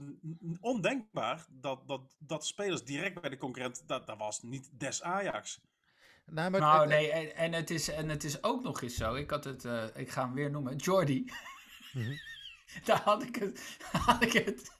[0.60, 5.60] ondenkbaar dat, dat, dat spelers direct bij de concurrent, dat, dat was niet des Ajax.
[6.30, 8.96] Nou, maar Nou, het- nee, en, en, het is, en het is ook nog eens
[8.96, 9.14] zo.
[9.14, 11.32] Ik had het, eh, ik ga hem weer noemen, Jordi.
[11.92, 12.12] Mhm.
[12.84, 14.70] Daar had ik het, had ik het.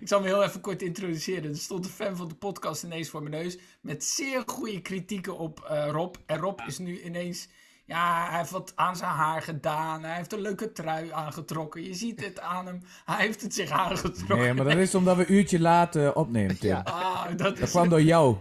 [0.00, 1.50] Ik zal me heel even kort introduceren.
[1.50, 3.58] Er stond een fan van de podcast ineens voor mijn neus.
[3.80, 6.14] Met zeer goede kritieken op eh, Rob.
[6.26, 7.48] En Rob is nu ineens.
[7.84, 10.02] Ja, hij heeft wat aan zijn haar gedaan.
[10.04, 11.82] Hij heeft een leuke trui aangetrokken.
[11.82, 12.82] Je ziet het aan hem.
[13.04, 14.38] Hij heeft het zich aangetrokken.
[14.38, 16.70] Nee, maar dat is omdat we een uurtje laat opnemen, Tim.
[16.74, 16.80] Ja.
[16.84, 18.36] Ah, dat Dat kwam door jou.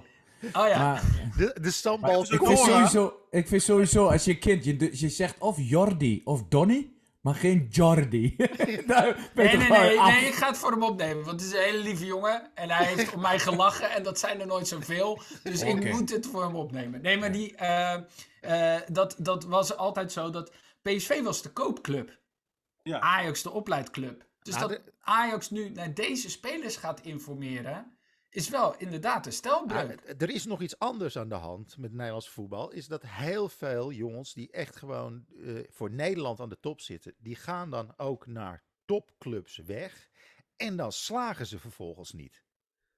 [0.53, 0.77] Oh ja.
[0.77, 1.03] Maar
[1.37, 2.21] de, de stambal.
[2.21, 6.43] ik vind, sowieso, ik vind sowieso, als je kind, je, je zegt of Jordi of
[6.49, 8.35] Donny, maar geen Jordi.
[8.35, 8.47] Ben
[9.35, 10.11] Nee, nee, nee, af.
[10.11, 11.23] nee, ik ga het voor hem opnemen.
[11.25, 12.51] Want het is een hele lieve jongen.
[12.55, 13.91] En hij heeft om mij gelachen.
[13.91, 15.21] En dat zijn er nooit zoveel.
[15.43, 17.01] Dus ik moet het voor hem opnemen.
[17.01, 17.93] Nee, maar die, eh,
[18.41, 22.19] eh, dat, dat was altijd zo dat PSV was de koopclub.
[22.83, 22.99] Ja.
[22.99, 24.25] Ajax de opleidclub.
[24.41, 27.97] Dus Nou, dat Ajax nu naar deze spelers gaat informeren...
[28.31, 30.01] is wel inderdaad een stelbreuk.
[30.05, 32.71] Ja, er is nog iets anders aan de hand met Nederlands voetbal.
[32.71, 37.13] Is dat heel veel jongens die echt gewoon eh, voor Nederland aan de top zitten.
[37.17, 40.09] Die gaan dan ook naar topclubs weg.
[40.55, 42.43] En dan slagen ze vervolgens niet.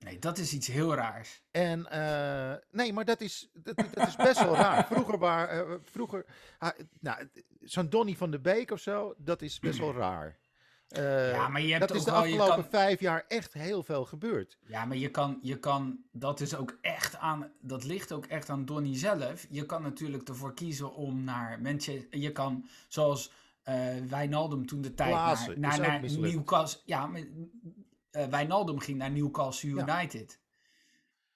[0.03, 1.41] Nee, dat is iets heel raars.
[1.51, 4.85] En eh, nee, maar dat is, dat, dat is best wel raar.
[4.91, 6.25] Vroeger, waar, eh, vroeger
[6.57, 7.29] ah, nou,
[7.59, 10.39] zo'n Donny van de Beek of zo, dat is best wel raar.
[10.93, 14.05] Eh, Ja, maar je hebt dat is de afgelopen kan- vijf jaar echt heel veel
[14.05, 14.57] gebeurd.
[14.67, 18.49] Ja, maar je kan, je kan, dat is ook echt aan, dat ligt ook echt
[18.49, 19.45] aan Donny zelf.
[19.49, 23.31] Je kan natuurlijk ervoor kiezen om naar Manchester, je kan, zoals
[23.63, 23.77] eh
[24.09, 26.01] Wijnaldum toen de tijd Klaassen naar, naar.
[26.01, 27.21] Newcastle, ja, maar
[28.11, 29.85] eh, Wijnaldum ging naar Newcastle Ja.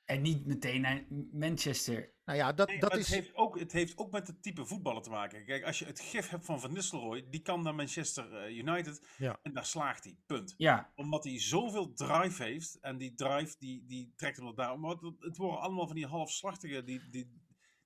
[0.08, 2.14] En niet meteen naar Manchester.
[2.26, 3.08] Nou ja, dat, Nee, dat is...
[3.10, 5.46] het, heeft ook, het heeft ook met het type voetballer te maken.
[5.46, 9.08] Kijk, als je het gif hebt van Van Nistelrooy, die kan naar Manchester eh, United
[9.18, 9.40] Ja.
[9.42, 10.18] en daar slaagt hij.
[10.26, 10.54] Punt.
[10.58, 14.80] Ja, Omdat hij zoveel drive heeft en die drive die, die trekt hem daar.
[14.80, 17.32] Maar het, het worden allemaal van die halfslachtige die, die,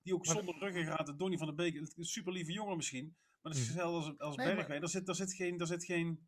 [0.04, 1.20] die ook Maar- zonder ruggengraat.
[1.20, 3.16] Donny van der Beek, een super lieve jongen misschien.
[3.42, 3.78] Maar dat is Mhm.
[3.78, 4.80] hetzelfde als, als Nee, maar- Bergwijn.
[4.82, 6.28] Daar zit, daar zit geen, daar zit geen,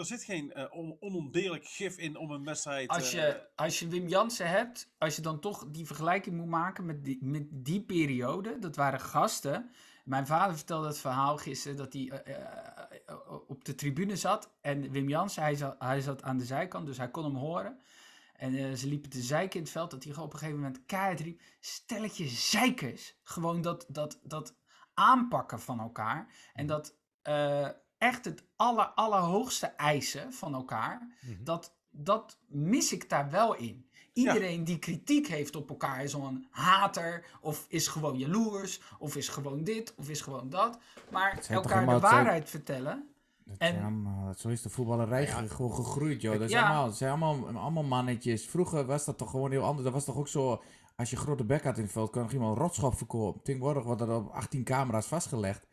[0.00, 2.88] daar zit geen on, onontbeerlijk gif in om een wedstrijd...
[2.88, 6.46] als eh, je, als je Wim Jansen hebt, als je dan toch die vergelijking moet
[6.46, 9.70] maken met die, met die periode, dat waren gasten.
[10.04, 13.14] Mijn vader vertelde het verhaal gisteren dat hij eh,
[13.46, 14.52] op de tribune zat.
[14.60, 17.80] En Wim Jansen, hij zat, hij zat aan de zijkant, dus hij kon hem horen.
[18.32, 21.20] En ze liepen te zeiken in het veld, dat hij op een gegeven moment keihard
[21.20, 21.40] riep.
[21.60, 23.18] Stelletje zeikers.
[23.22, 24.56] Gewoon dat, dat, dat
[24.94, 26.34] aanpakken van elkaar.
[26.52, 26.98] En dat
[28.00, 31.08] echt het aller, allerhoogste eisen van elkaar.
[31.20, 31.44] Mhm.
[31.44, 33.88] Dat, dat mis ik daar wel in.
[34.12, 39.16] Iedereen die kritiek heeft op elkaar is al een hater, of is gewoon jaloers, of
[39.16, 40.78] is gewoon dit, of is gewoon dat.
[41.10, 43.08] Maar elkaar de twee- waarheid vertellen.
[43.44, 46.32] Dat En- zo is de voetballerij ge- gewoon gegroeid, joh.
[46.32, 46.60] Dat, is Ja.
[46.66, 48.46] allemaal, dat zijn allemaal, allemaal mannetjes.
[48.46, 49.84] Vroeger was dat toch gewoon heel anders.
[49.84, 50.62] Dat was toch ook zo...
[50.96, 53.42] Als je grote bek had in het veld, kon nog iemand een rotschop verkopen.
[53.42, 55.66] Tegenwoordig wordt dat op 18 camera's vastgelegd.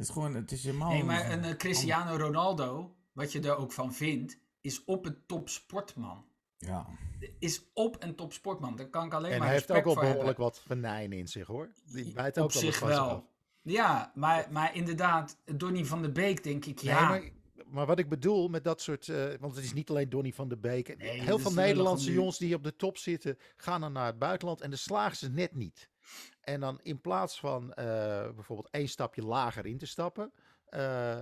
[0.00, 0.34] Het is gewoon...
[0.34, 0.90] Het is helemaal...
[0.90, 5.16] Nee, maar een eh, Cristiano Ronaldo, wat je er ook van vindt, is op een
[5.26, 6.24] topsportman.
[6.58, 6.86] Ja.
[7.38, 8.76] Is op een topsportman.
[8.76, 10.44] Daar kan ik alleen En maar hij heeft ook respect wel voor behoorlijk hebben.
[10.44, 11.72] wat venijn in zich, hoor.
[11.84, 13.08] Die bijt ook Op wel zich wel.
[13.08, 13.22] af.
[13.62, 17.10] Ja, maar, maar inderdaad, Donny van der Beek denk ik, ja.
[17.10, 17.20] Nee,
[17.54, 19.08] maar, maar wat ik bedoel met dat soort...
[19.08, 20.98] eh, want het is niet alleen Donny van der Beek.
[20.98, 23.38] Nee, Heel veel Nederlandse jongens die op de top zitten...
[23.56, 25.89] gaan dan naar het buitenland en dan slagen ze net niet.
[26.50, 27.84] En dan in plaats van eh,
[28.34, 30.32] bijvoorbeeld één stapje lager in te stappen...
[30.66, 31.20] eh,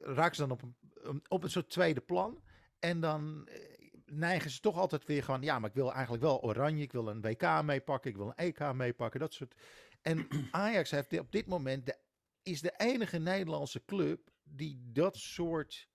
[0.00, 2.42] raken ze dan op een, op een soort tweede plan.
[2.78, 3.60] En dan eh,
[4.06, 5.42] neigen ze toch altijd weer gewoon...
[5.42, 6.82] ja, maar ik wil eigenlijk wel oranje.
[6.82, 8.10] Ik wil een WK meepakken.
[8.10, 9.20] Ik wil een EK meepakken.
[9.20, 9.54] Dat soort...
[10.02, 11.86] En Ajax heeft op dit moment...
[11.86, 11.96] De,
[12.42, 14.30] is de enige Nederlandse club...
[14.42, 15.88] die dat soort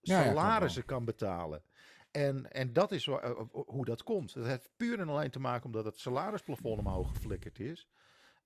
[0.00, 1.62] Ja, ja, salarissen kan betalen.
[2.10, 3.04] En, en dat is
[3.50, 4.34] hoe dat komt.
[4.34, 7.88] Dat heeft puur en alleen te maken omdat het salarisplafond omhoog geflikkerd is.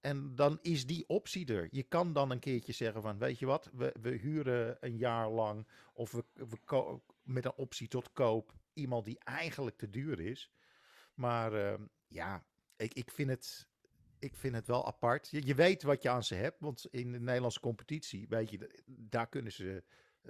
[0.05, 1.69] En dan is die optie er.
[1.71, 5.31] Je kan dan een keertje zeggen van, weet je wat, we, we huren een jaar
[5.31, 10.51] lang of we, we met een optie tot koop iemand die eigenlijk te duur is.
[11.15, 12.45] Maar eh, ja,
[12.77, 13.69] ik, ik, vind het,
[14.19, 15.31] ik vind het wel apart.
[15.31, 18.83] Je, je weet wat je aan ze hebt, want in de Nederlandse competitie, weet je,
[18.87, 19.83] daar kunnen ze,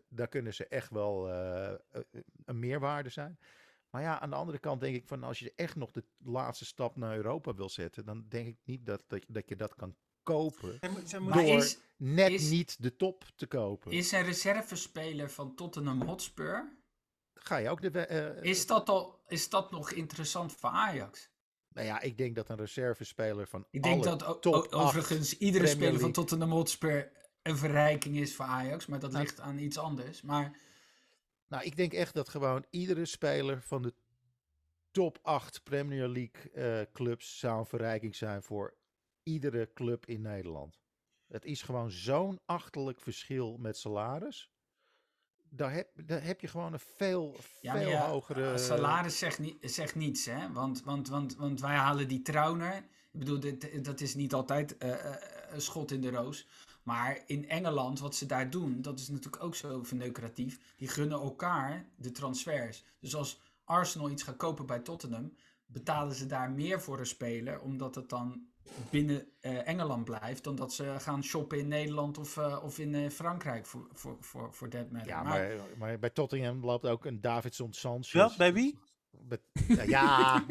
[0.09, 1.75] daar kunnen ze echt wel eh,
[2.45, 3.39] een meerwaarde zijn.
[3.95, 6.65] Maar ja, aan de andere kant denk ik van als je echt nog de laatste
[6.65, 9.97] stap naar Europa wil zetten, dan denk ik niet dat, dat, dat je dat kan
[10.23, 10.79] kopen.
[11.21, 13.93] Maar door is, Net is- niet de top te kopen.
[13.93, 16.79] is een reservespeler van Tottenham Hotspur,
[17.35, 17.91] Ga je ook de.
[17.91, 21.31] we- eh, is dat, al, is dat nog interessant voor Ajax?
[21.69, 23.67] Nou ja, ik denk dat een reservespeler van.
[23.71, 28.87] Ik denk dat top overigens iedere speler van Tottenham Hotspur een verrijking is voor Ajax,
[28.87, 30.23] maar dat Nou, ligt aan iets anders.
[30.23, 30.59] Maar
[31.49, 33.95] Nou, ik denk echt dat gewoon iedere speler van de
[34.91, 38.75] top 8 Premier League eh, clubs zou een verrijking zijn voor
[39.23, 40.81] iedere club in Nederland.
[41.27, 44.51] Het is gewoon zo'n achterlijk verschil met salaris.
[45.49, 48.53] Daar heb, daar heb je gewoon een veel, Ja, veel ja, hogere...
[48.53, 50.53] eh, salaris zegt, niet, zegt niets, hè?
[50.53, 52.77] Want, want, want, want wij halen die Trauner.
[53.13, 55.15] Ik bedoel, dit, dat is niet altijd eh,
[55.49, 56.47] een schot in de roos.
[56.85, 60.59] Maar in Engeland, wat ze daar doen, dat is natuurlijk ook zo verneukeratief.
[60.77, 62.85] Die gunnen elkaar de transfers.
[63.01, 65.33] Dus als Arsenal iets gaat kopen bij Tottenham,
[65.67, 68.47] betalen ze daar meer voor een speler, omdat het dan
[68.91, 72.95] binnen eh, Engeland blijft, dan dat ze gaan shoppen in Nederland of, eh, of in
[72.95, 75.09] eh, Frankrijk voor, voor, voor, voor that matter.
[75.09, 78.13] Ja, maar, maar bij Tottenham loopt ook een Davidson Sanchez.
[78.13, 78.79] Wel, bij wie?
[79.29, 79.41] Met-
[79.89, 80.43] ja,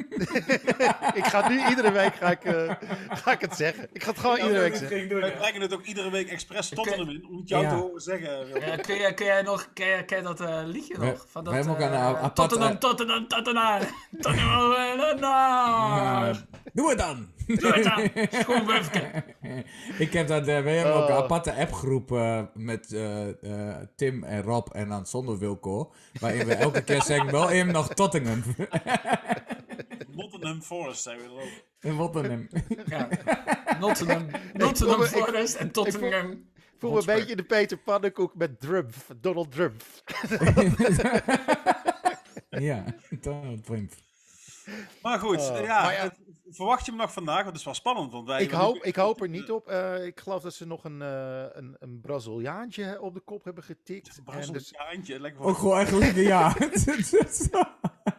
[1.19, 2.71] ik ga nu iedere week ga ik, eh,
[3.09, 3.89] ga ik het zeggen.
[3.93, 5.19] Ik ga het gewoon iedere week zeggen.
[5.19, 7.69] Wij brengen het ook iedere week expres Tottenham in, om het jou Ja.
[7.69, 8.51] te horen zeggen.
[8.81, 11.25] Kun, jij, kun jij nog, ken, jij- ken dat eh, liedje We- nog?
[11.29, 13.81] Van we dat, hebben ook een, apart, Tottenham, eh, Tottenham, Tottenham,
[14.19, 16.35] Tottenham, nou.
[16.73, 17.31] Doe het dan!
[17.47, 17.99] Doe het dan,
[19.97, 21.21] ik heb dat, eh, we hebben ook een Oh.
[21.21, 25.93] aparte appgroep eh, met eh, eh, Tim en Rob en dan zonder Wilco.
[26.19, 28.43] Waarin we elke keer zeggen, wel even nog Tottenham.
[30.15, 31.63] Nottingham Forest zijn we er ook.
[31.81, 32.47] In Rotterdam.
[32.85, 33.07] Ja.
[33.79, 36.31] Nottingham, Nottingham voel me- ik- Forest en Tottenham.
[36.31, 36.39] Ik
[36.79, 37.15] voel me een Hotspur.
[37.15, 39.81] beetje de Peter Pannenkoek met Trump, Donald Trump.
[42.49, 42.83] ja,
[43.21, 43.91] Donald Trump.
[45.01, 45.99] Maar goed, Oh, ja, maar ja.
[46.01, 47.35] het- verwacht je hem nog vandaag?
[47.35, 48.11] Want het is wel spannend.
[48.11, 49.67] Want wij, Ik hoop, ik hoop er niet op.
[49.67, 53.63] Eh, ik geloof dat ze nog een, eh, een, een Braziliaantje op de kop hebben
[53.63, 54.07] getikt.
[54.25, 56.55] En dus, Braziliaantje, lekker Ook gewoon lekker, ja.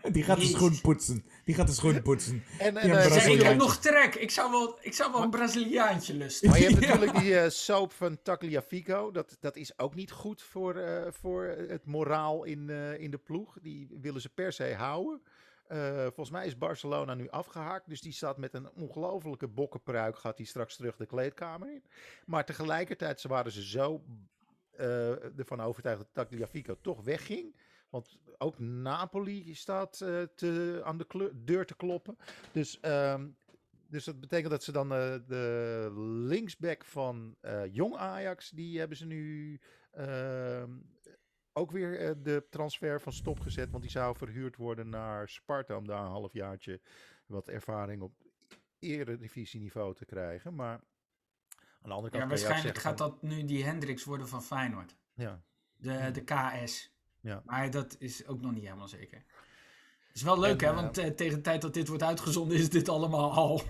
[0.12, 1.24] Die gaat de schoen poetsen.
[1.45, 2.45] Die gaat de schoen poetsen.
[2.59, 4.14] en, en, eh, Zeg, ik heb nog trek.
[4.14, 6.49] Ik zou wel, ik zou wel een Braziliaantje lusten.
[6.51, 6.88] Maar je hebt Ja.
[6.88, 9.11] natuurlijk die eh, soap van Tagliafico.
[9.11, 13.18] Dat, dat is ook niet goed voor, eh, voor het moraal in, eh, in de
[13.18, 13.57] ploeg.
[13.62, 15.22] Die willen ze per se houden.
[15.75, 17.89] Eh, volgens mij is Barcelona nu afgehaakt.
[17.89, 20.18] Dus die staat met een ongelofelijke bokkenpruik.
[20.18, 21.85] Gaat hij straks terug de kleedkamer in.
[22.27, 24.05] Maar tegelijkertijd waren ze zo
[24.70, 27.57] eh, ervan overtuigd dat Tagliafico toch wegging.
[27.89, 32.16] Want ook Napoli staat eh, te, aan de deur te kloppen.
[32.53, 33.29] Dus, ehm,
[33.89, 35.91] dus dat betekent dat ze dan de
[36.29, 37.37] linksback van
[37.70, 39.61] Jong Ajax, die hebben ze nu
[39.91, 40.70] ehm,
[41.55, 43.71] ook weer eh, de transfer van stop gezet.
[43.71, 46.81] Want die zou verhuurd worden naar Sparta om daar een halfjaartje
[47.27, 48.13] wat ervaring op
[48.79, 50.55] eredivisieniveau te krijgen.
[50.55, 50.73] Maar
[51.83, 54.97] aan de andere kant Ja, waarschijnlijk gaat dat nu die Hendricks worden van Feyenoord.
[55.15, 55.43] Ja.
[55.77, 56.93] De, de KS.
[57.21, 57.43] Ja.
[57.45, 59.19] Maar dat is ook nog niet helemaal zeker.
[60.07, 60.75] Het is wel leuk, En, hè?
[60.75, 63.63] eh, Want eh, tegen de tijd dat dit wordt uitgezonden, is dit allemaal al.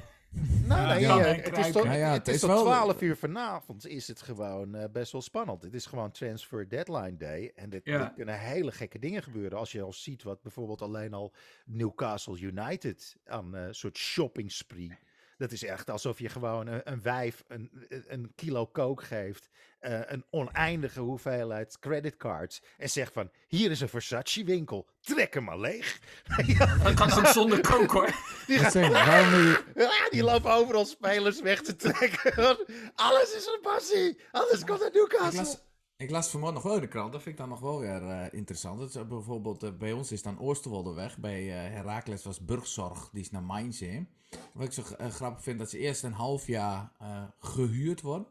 [0.66, 1.18] Nou, Ja, nee, ja.
[1.35, 3.87] eh, het is tot, Ja, ja, het het is is tot wel- 12 uur vanavond
[3.87, 5.62] is het gewoon eh, best wel spannend.
[5.62, 7.53] Het is gewoon transfer deadline day.
[7.55, 8.01] En er, Ja.
[8.01, 9.59] er kunnen hele gekke dingen gebeuren.
[9.59, 11.32] Als je al ziet wat bijvoorbeeld alleen al
[11.64, 14.97] Newcastle United aan een soort shopping spree.
[15.39, 17.70] Dat is echt alsof je gewoon een, een wijf een,
[18.07, 19.49] een kilo coke geeft.
[19.78, 22.62] eh, een oneindige hoeveelheid creditcards.
[22.78, 24.87] En zegt van, hier is een Versace winkel.
[25.01, 25.99] Trek hem maar leeg.
[26.82, 28.11] Dat kan ook zonder kook, hoor.
[28.47, 32.59] die, Dat gaat, ja, die lopen overal spelers weg te trekken.
[32.95, 34.18] Alles is een passie.
[34.32, 35.59] Alles komt uit Newcastle.
[36.05, 38.09] Ik las vanmorgen nog wel in de krant, dat vind ik dan nog wel weer
[38.09, 38.80] eh, interessant.
[38.80, 43.22] Is, eh, bijvoorbeeld eh, bij ons is dan Oosterwolde weg, bij Herakles was Burgzorg, die
[43.22, 44.09] is naar Mainz heen.
[44.52, 48.26] Wat ik zo grappig vind, dat ze eerst een half jaar eh, gehuurd worden.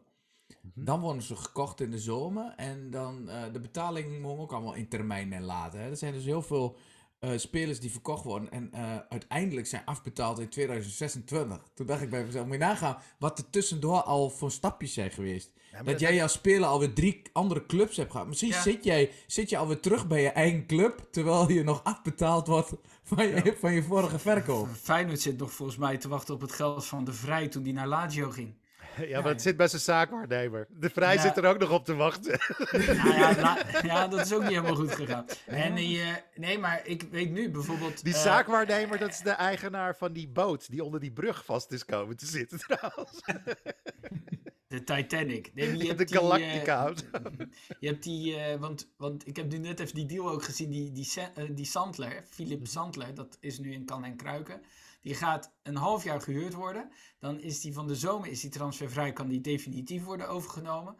[0.73, 4.87] Dan worden ze gekocht in de zomer en dan de betaling moet ook allemaal in
[4.87, 5.79] termijn en laten.
[5.79, 5.89] Hè.
[5.89, 6.77] Er zijn dus heel veel
[7.23, 11.59] eh, spelers die verkocht worden en eh, uiteindelijk zijn afbetaald in 2026.
[11.73, 15.11] Toen dacht ik bij mezelf, moet je nagaan wat er tussendoor al voor stapjes zijn
[15.11, 15.51] geweest.
[15.71, 18.27] dat dat- jij als speler alweer drie andere clubs hebt gehad.
[18.27, 18.61] Misschien Ja.
[18.61, 22.71] zit, jij, zit je alweer terug bij je eigen club, terwijl je nog afbetaald wordt
[23.03, 24.67] van je, van je vorige verkoop.
[24.81, 27.73] Feyenoord zit nog volgens mij te wachten op het geld van de Vrij toen die
[27.73, 28.53] naar Lazio ging.
[29.07, 30.67] Ja, maar het zit bij zijn zaakwaarnemer.
[30.69, 31.21] De Vrij Ja.
[31.21, 32.39] zit er ook nog op te wachten.
[33.83, 35.25] Ja, dat is ook niet helemaal goed gegaan.
[35.45, 38.03] En die, eh, nee, maar ik weet nu bijvoorbeeld...
[38.03, 41.71] Die eh, zaakwaarnemer, dat is de eigenaar van die boot die onder die brug vast
[41.71, 43.21] is komen te zitten trouwens.
[44.73, 45.53] De Titanic.
[45.53, 46.93] Nee, je hebt De die, eh, Galactica.
[47.79, 50.69] Je hebt die, eh, want, want ik heb nu net even die deal ook gezien,
[50.69, 52.23] die, die, eh, die Sandler, Mhm.
[52.29, 54.61] Philip Sandler, dat is nu in Kan en Kruiken.
[55.01, 56.91] Die gaat een half jaar gehuurd worden.
[57.19, 60.95] Dan is die van de zomer is die transfervrij, kan die definitief worden overgenomen.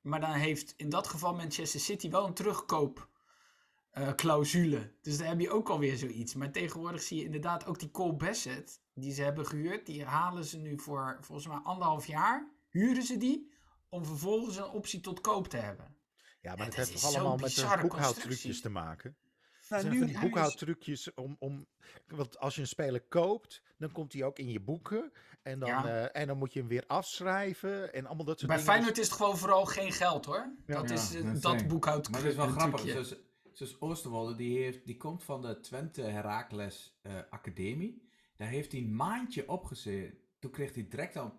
[0.00, 3.08] Maar dan heeft in dat geval Manchester City wel een terugkoop
[3.90, 4.92] eh, clausule.
[5.02, 6.34] Dus dan heb je ook alweer zoiets.
[6.34, 10.44] Maar tegenwoordig zie je inderdaad ook die Cole Bassett, die ze hebben gehuurd, die halen
[10.44, 13.52] ze nu voor volgens mij anderhalf jaar, huren ze die,
[13.88, 15.96] om vervolgens een optie tot koop te hebben.
[16.40, 19.16] Ja, maar het heeft toch allemaal met de boekhoudtrucjes te maken.
[19.68, 21.66] Nou, nu, die boekhoudtrucjes om, om...
[22.06, 25.12] Want als je een speler koopt, dan komt hij ook in je boeken.
[25.42, 25.86] En dan, Ja.
[26.10, 28.72] eh, en dan moet je hem weer afschrijven en allemaal dat soort Bij dingen.
[28.72, 30.54] Feyenoord is het gewoon vooral geen geld hoor.
[30.66, 30.74] Ja.
[30.74, 32.10] dat Ja, is eh, dat dat boekhoud.
[32.10, 33.14] Maar dat is wel grappig.
[33.52, 38.08] zoals Oosterwolde, die, heeft, die komt van de Twente Herakles eh, Academie.
[38.36, 40.18] Daar heeft hij een maandje opgezeten.
[40.38, 41.38] Toen kreeg hij direct al een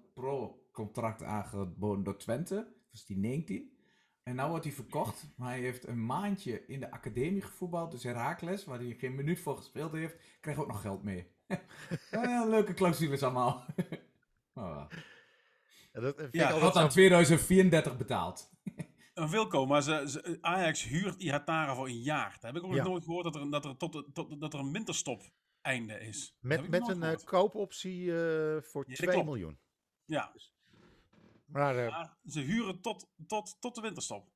[0.85, 2.73] pro-contract aangeboden door Twente.
[2.91, 3.79] Was die 19.
[4.23, 5.27] En nu wordt hij verkocht.
[5.37, 7.91] Maar hij heeft een maandje in de academie gevoetbald.
[7.91, 11.27] Dus Herakles, waar hij geen minuut voor gespeeld heeft, kreeg ook nog geld mee.
[12.11, 13.65] ja, leuke clausules allemaal.
[14.53, 14.85] oh.
[15.93, 18.49] Ja, dat vind Ja, ik zo- 2034 betaald.
[19.13, 22.31] Een Wilco, maar ze, ze- Ajax huurt Ihatara voor een jaar.
[22.33, 22.83] Dat heb ik ook nog Ja.
[22.83, 25.21] nooit gehoord dat er, dat er, tot, dat er een winterstop
[25.61, 26.37] einde is.
[26.39, 27.23] Met, met een eh, gehoord.
[27.23, 29.25] koopoptie eh, voor Ja, dat 2 klopt.
[29.25, 29.59] miljoen.
[30.05, 30.33] Ja,
[31.51, 34.29] Maar eh, maar ze huren tot, tot, tot de winterstop.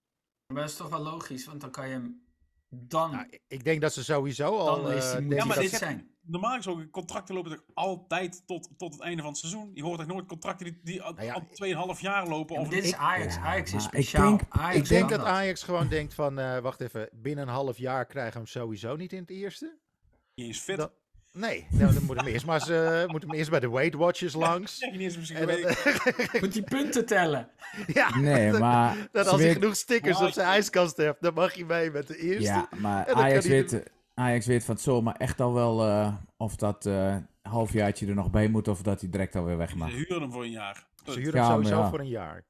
[0.54, 2.24] Maar dat is toch wel logisch, want dan kan je hem
[2.70, 4.82] dan, nou, ik- denk dat ze sowieso al...
[4.84, 6.14] dan is eh, Ja, maar dit fit zijn.
[6.22, 9.72] Normaal gesproken, contracten lopen toch altijd tot, tot het einde van het seizoen.
[9.74, 12.56] Je hoort echt nooit contracten die, die al, Nou ja, al 2,5 jaar lopen.
[12.56, 13.36] Ja, Of dit is Ajax.
[13.36, 14.30] Ja, Ajax is maar ik speciaal.
[14.38, 17.78] denk- Ajax Ik denk dat Ajax gewoon denkt van, eh, wacht even, binnen een half
[17.78, 19.78] jaar krijgen we hem sowieso niet in het eerste.
[20.34, 20.90] je is fit.
[21.36, 23.94] Nee, nou, dan moeten we eerst maar eens, eh, moeten we eerst bij de Weight
[23.94, 24.82] Watchers langs.
[24.82, 25.76] Eens misschien En dan.
[26.42, 27.50] Moet die punten tellen.
[27.88, 29.08] ja, Nee, maar...
[29.12, 32.18] dat als hij genoeg stickers op zijn ijskast heeft, dan mag hij mee met de
[32.18, 32.44] eerste.
[32.44, 33.84] Ja, maar Ajax weet,
[34.14, 37.16] Ajax weet van het zomer echt al wel eh, of dat eh
[37.50, 39.90] halfjaartje er nog bij moet of dat hij direct alweer weg mag.
[39.90, 40.86] Ze huren hem voor een jaar.
[41.06, 41.90] Ze huren hem sowieso ja.
[41.90, 42.44] voor een jaar.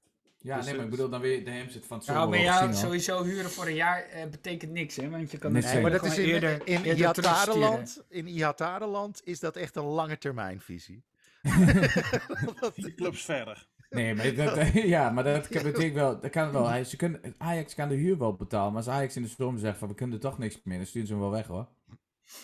[0.46, 2.34] Ja, Dus, nee, maar ik bedoel, dan weer de hem zit van het zomer Nou,
[2.36, 5.10] maar ja, sowieso huren voor een jaar eh, betekent niks, hè?
[5.10, 6.86] Want je kan Niks het Nee, maar dat is in, eerder, in.
[6.86, 11.04] Iatarenland, in Iatarenland is dat echt een lange termijn visie.
[12.74, 13.68] Vier clubs verder.
[13.90, 16.68] Nee, maar dat, ja, maar dat kan betekent wel, dat kan wel.
[16.68, 19.58] Hij- Ze kunnen, Ajax kan de huur wel betalen, maar als Ajax in de storm
[19.58, 21.68] zegt van we kunnen er toch niks meer, dan sturen ze hem wel weg hoor.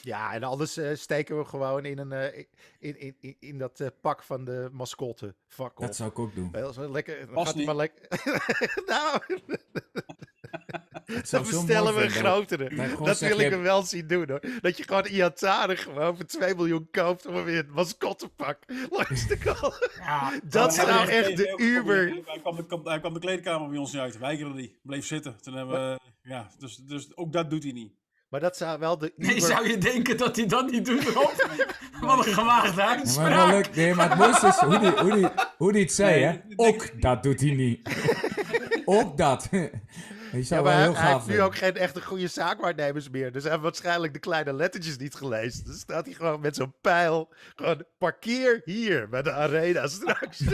[0.01, 2.37] Ja, en anders eh, steken we gewoon in, een, eh,
[2.79, 5.35] in, in, in, in dat eh, pak van de mascotte.
[5.47, 6.51] Fuck Dat zou ik ook doen.
[6.51, 7.25] Wel, zo lekker.
[7.25, 7.65] Dan Past gaat niet.
[7.65, 8.07] maar lekker.
[8.85, 9.19] nou,
[11.29, 12.95] dan bestellen we een grotere.
[13.03, 14.41] Dat wil ik je- hem wel zien doen hoor.
[14.61, 18.57] Dat je gewoon Iataren gewoon voor 2 miljoen koopt om hem weer het mascottepak
[18.89, 19.89] langs de kant.
[19.99, 22.05] Ja, Dat hebben we- echt de Uber.
[22.25, 24.17] Hij kwam, de, kwam, hij kwam de kleedkamer bij ons niet uit.
[24.17, 24.79] Weigerde die.
[24.83, 25.41] Bleef zitten.
[25.41, 25.99] Toen hebben we...
[26.21, 27.93] Ja, dus, dus ook dat doet hij niet.
[28.31, 29.31] Maar dat zou wel de Uber...
[29.31, 31.31] Nee, zou je denken dat hij dat niet doet, Rob?
[32.01, 33.51] Wat een gewaagde maar, wel uitspraak.
[33.51, 35.27] leuk, nee, maar het mooiste is hoe die, hoe die,
[35.57, 36.39] hoe die het zei, Nee, hè?
[36.55, 37.89] Ook dat doet hij niet.
[38.85, 39.49] ook dat.
[40.31, 42.27] Je Ja, zou maar wel hij, heel hij gaaf heeft nu ook geen echte goede
[42.27, 43.31] zaakwaarnemers meer.
[43.31, 45.65] Dus hij heeft waarschijnlijk de kleine lettertjes niet gelezen.
[45.65, 47.33] Dus staat hij gewoon met zo'n pijl.
[47.55, 50.39] Gewoon parkeer hier bij de arena straks.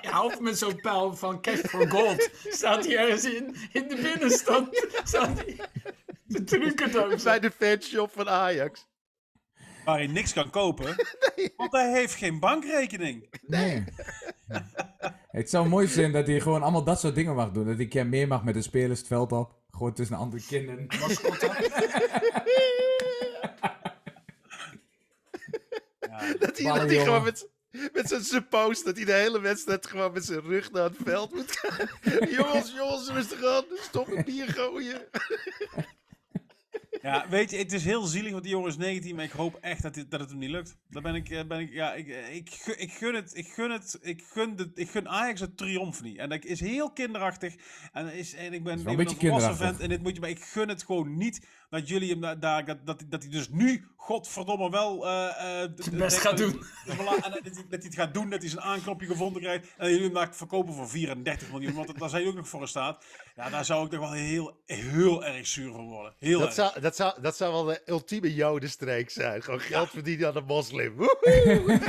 [0.00, 2.30] Ja, of met zo'n pijl van Cash for Gold.
[2.48, 4.86] Staat hij ergens in, in de binnenstad.
[5.04, 5.56] Staat hij
[6.24, 7.22] de trucendoos.
[7.22, 8.86] bij de fanshop van Ajax.
[9.84, 10.94] Waar hij niks kan kopen.
[11.56, 13.28] Want hij heeft geen bankrekening.
[13.46, 13.84] Nee.
[15.34, 17.64] Het zou mooi zijn dat hij gewoon allemaal dat soort dingen mag doen.
[17.64, 19.52] Dat hij een keer meer mag met de spelers het veld op.
[19.70, 20.86] Gewoon tussen andere kinderen.
[26.00, 27.48] Ja, Dat hij, dat hij gewoon met,
[27.92, 31.34] met zijn suppose, dat hij de hele wedstrijd gewoon met zijn rug naar het veld
[31.34, 31.88] moet gaan.
[32.30, 33.64] jongens, jongens, rustig aan.
[33.74, 35.02] Stop het bier gooien.
[37.04, 39.58] Ja, weet je, het is heel zielig, want die jongen is 19, maar ik hoop
[39.60, 40.76] echt dat, dit, dat het hem niet lukt.
[40.90, 43.70] Daar ben ik, eh, ben ik ja, ik, eh, ik, ik gun het, ik gun
[43.70, 46.18] het, ik gun, de, ik gun Ajax het triomf niet.
[46.18, 47.54] En dat is heel kinderachtig.
[47.92, 49.56] En, is, en ik ben, ik een beetje kinderachtig.
[49.56, 52.34] vent en dit moet je, maar ik gun het gewoon niet dat jullie hem da-
[52.34, 56.50] daar, dat, dat, dat hij dus nu, godverdomme wel, eh eh, d- best gaat dat-
[56.50, 56.64] doen.
[56.96, 59.66] Voilà, en dat, hij, dat hij het gaat doen, dat hij zijn aanknopje gevonden krijgt.
[59.76, 62.68] En jullie hem daar verkopen voor 34 miljoen, want daar zijn ook nog voor in
[62.68, 63.04] staat.
[63.36, 66.14] Ja, daar zou ik toch wel heel, heel erg zuur van worden.
[66.18, 66.56] Heel Dat erg.
[66.56, 69.42] zou, dat, zou, dat zou wel de ultieme jodenstreek zijn.
[69.42, 70.94] Gewoon geld verdienen aan een moslim.
[70.96, 71.80] Woehoe.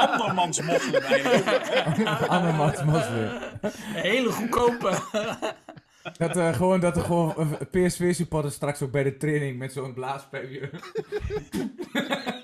[0.00, 2.84] andermans moslim eigenlijk.
[2.84, 3.30] Moslim.
[3.94, 4.98] Hele goedkope.
[6.18, 9.94] Dat, eh, gewoon, dat er gewoon een PSV-supporter straks ook bij de training met zo'n
[9.94, 10.70] blaaspijpje.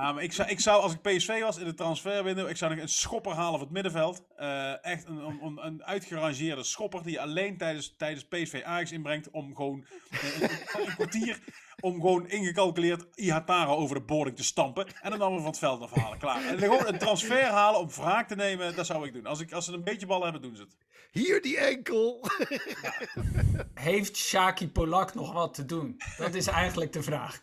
[0.00, 2.88] Maar ik, zou, ik zou, als ik PSV was in de transferwindow, ik zou een
[2.88, 4.22] schopper halen voor het middenveld.
[4.36, 9.30] Eh, echt een, een, een uitgerangeerde schopper die je alleen tijdens, tijdens PSV Ajax inbrengt
[9.30, 11.38] om gewoon eh, een, een kwartier,
[11.80, 15.80] om gewoon ingecalculeerd Ihatara over de boarding te stampen en dan weer van het veld
[15.80, 16.18] afhalen.
[16.18, 16.44] Klaar.
[16.44, 19.26] En gewoon een transfer halen om wraak te nemen, dat zou ik doen.
[19.26, 20.76] Als, ik, als ze een beetje ballen hebben, doen ze het.
[21.10, 22.24] Hier die enkel.
[23.74, 26.00] Heeft Shaki Polak nog wat te doen?
[26.18, 27.42] Dat is eigenlijk de vraag.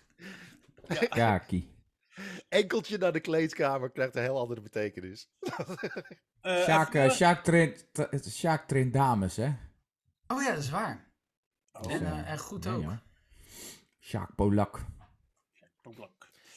[1.09, 1.76] Kaki.
[2.49, 5.30] Enkeltje naar de kleedkamer krijgt een heel andere betekenis.
[6.41, 9.51] Eh, Sjaak, Sjaak traint, tra- Sjaak traint dames, hè?
[10.28, 11.11] Oh ja, dat is waar.
[11.72, 12.91] Oh, En, eh, en goed Nee, ook.
[13.99, 14.86] Sjaak Polak.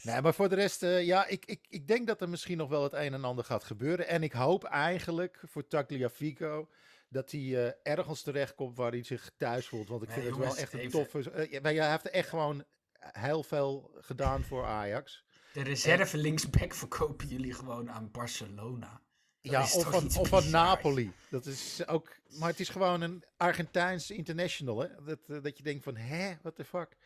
[0.03, 2.69] Nee, maar voor de rest, eh, ja, ik, ik, ik denk dat er misschien nog
[2.69, 4.09] wel het een en ander gaat gebeuren.
[4.09, 6.69] En ik hoop eigenlijk voor Tagliafico
[7.11, 9.89] dat hij eh, ergens terechtkomt waar hij zich thuis voelt.
[9.89, 11.31] Want ik Nee, vind het jongens, wel echt een even- toffe...
[11.31, 12.65] eh, ja, maar hij heeft echt gewoon
[12.99, 15.25] heel veel gedaan voor Ajax.
[15.53, 19.01] De reserve linksback verkopen jullie gewoon aan Barcelona.
[19.43, 20.65] Dat ja, of toch van, iets of van bizars?
[20.65, 21.13] Napoli.
[21.31, 24.79] Dat is ook, maar het is gewoon een Argentijns international.
[24.81, 25.05] Hè?
[25.05, 26.97] Dat, eh, dat je denkt van, hè, what the fuck.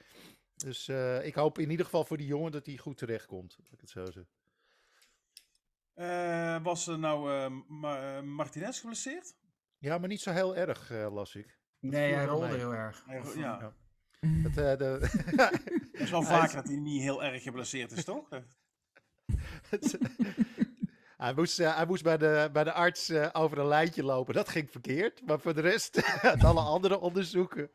[0.56, 3.56] Dus eh, ik hoop in ieder geval voor die jongen dat hij goed terechtkomt.
[3.62, 4.24] Dat ik het zo zeg.
[5.94, 9.34] Eh, was er nou eh, Ma- eh, Martinez geblesseerd?
[9.84, 11.58] Ja, maar niet zo heel erg, eh, las ik.
[11.80, 12.56] Nee, hij rolde mee.
[12.56, 13.02] heel erg.
[13.06, 13.72] Hij- ja.
[14.20, 14.98] eh, Dat, eh, de,
[15.92, 18.28] Het is wel vaker dat hij niet heel erg geblesseerd is, toch?
[21.16, 24.34] hij, moest, eh, hij moest bij de, bij de arts eh, over een lijntje lopen.
[24.34, 25.26] Dat ging verkeerd.
[25.26, 27.70] Maar voor de rest, uit alle andere onderzoeken,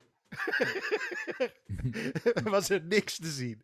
[2.44, 3.64] was er niks te zien.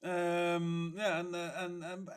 [0.00, 2.08] Ehm, ja, en, eh, en, en,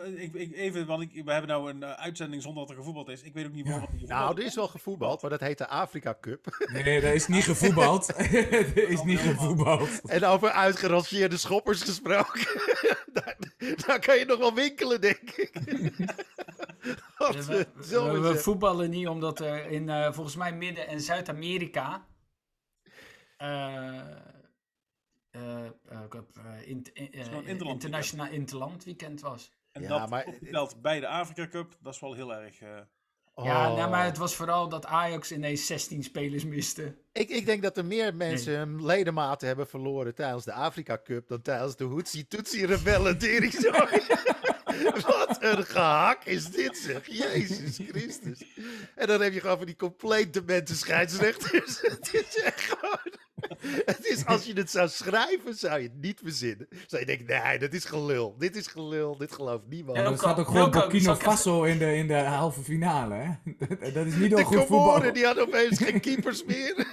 [0.00, 2.76] en- ik, ik, even, want ik, we hebben nou een eh, uitzending zonder dat er
[2.76, 3.22] gevoetbald is.
[3.22, 3.82] Ik weet ook niet waarom.
[3.82, 6.66] er gevoetbald Nou, er is wel gevoetbald, maar dat heet de Afrika Cup.
[6.72, 8.08] Nee, dat is niet gevoetbald.
[8.18, 10.00] er is niet gevoetbald.
[10.04, 12.46] En over uitgerangeerde schoppers gesproken.
[13.12, 13.36] daar,
[13.86, 15.52] daar kan je nog wel winkelen, denk ik.
[17.18, 17.66] Wat, We,
[18.20, 22.06] we- voetballen niet omdat er in eh, volgens mij Midden- en Zuid-Amerika.
[23.36, 24.22] eh, eh, eh, cup, eh,
[26.64, 29.50] in- in- eh, gewoon interland internationaal interland weekend was.
[29.72, 32.60] En Ja, dat maar- opgeteld bij de Afrika Cup, dat is wel heel erg...
[32.60, 32.68] eh,
[33.36, 33.76] Ja, Oh.
[33.76, 36.94] nou, maar het was vooral dat Ajax ineens 16 spelers miste.
[37.12, 41.28] ik, ik denk dat er meer mensen hun ledematen hebben verloren tijdens de Afrika Cup
[41.28, 43.18] dan tijdens de Hoetsie Toetsie Rebellen.
[45.06, 47.06] Wat een gehak is dit zeg.
[47.06, 48.44] Jezus Christus.
[48.94, 51.80] En dan heb je gewoon van die compleet demente scheidsrechters.
[51.90, 53.12] het is echt gewoon...
[53.86, 56.68] Het is, als je het zou schrijven, zou je het niet verzinnen.
[56.86, 58.34] Zou je denken, nee, dat is gelul.
[58.38, 59.16] Dit is gelul.
[59.16, 59.96] Dit gelooft niemand.
[59.96, 63.28] Ja, er Wilco, staat ook gewoon Burkina Faso in de, in de halve finale, hè?
[63.78, 64.78] Dat- Dat is niet de al goed voetbal.
[64.84, 66.74] Comoren, die hadden opeens geen keepers meer.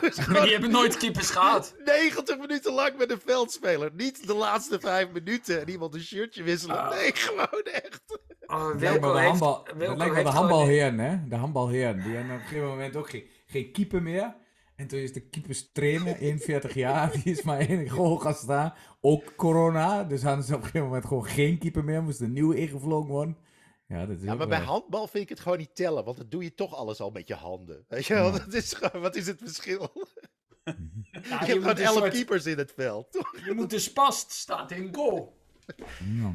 [0.00, 1.74] Dat gewoon die hebben nooit keepers gehad.
[1.84, 3.90] 90 minuten lang met een veldspeler.
[3.96, 6.78] Niet de laatste vijf minuten en iemand een shirtje wisselen.
[6.78, 6.90] Ah.
[6.90, 8.00] Nee, gewoon echt.
[8.46, 11.28] Oh, Het lijkt wel de, handbal, lijkt wel de handbalheren, hè?
[11.28, 12.02] De handbalheren.
[12.02, 14.34] Die hebben op een gegeven moment ook geen, geen keeper meer.
[14.76, 18.74] En toen is de keeperstrainer, 41 jaar, die is maar één goal gaan staan.
[19.00, 22.02] Ook corona, dus hadden ze op een gegeven moment gewoon geen keeper meer.
[22.02, 23.36] Moest een nieuwe ingevlogen worden.
[23.86, 26.04] Ja, dat is Ja, maar bij wel- handbal vind ik het gewoon niet tellen.
[26.04, 27.84] Want dan doe je toch alles al met je handen.
[27.88, 28.26] Weet je wel?
[28.32, 28.38] Ja.
[28.38, 29.90] Dat is gewoon, wat is het verschil?
[30.64, 30.74] Ja,
[31.40, 33.06] je je, hebt gewoon elf soort- keepers in het veld.
[33.44, 35.36] je moet de spast staat in goal.
[36.14, 36.34] Ja.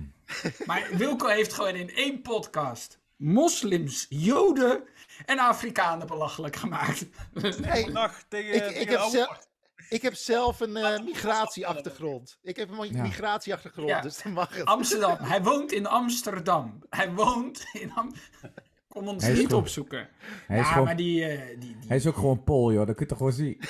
[0.66, 4.84] Maar Wilco heeft gewoon in één podcast moslims, joden
[5.26, 7.06] en Afrikanen belachelijk gemaakt.
[7.34, 9.48] Tegen, ik, tegen ik, heb zelf, Bart.
[9.90, 12.38] ik heb zelf een eh, migratieachtergrond.
[12.42, 13.02] Ik heb een Ja.
[13.02, 14.02] migratieachtergrond, Ja.
[14.02, 14.66] dus dan mag het.
[14.66, 15.18] Amsterdam.
[15.34, 16.84] Hij woont in Amsterdam.
[16.90, 18.52] Hij woont in Amsterdam.
[18.88, 20.10] Kom ons niet gewoon- opzoeken.
[20.48, 22.86] Hij, is ja, gewoon, maar die, die, die, hij is ook gewoon Pool, joh.
[22.88, 23.62] Dat kun je toch gewoon zien.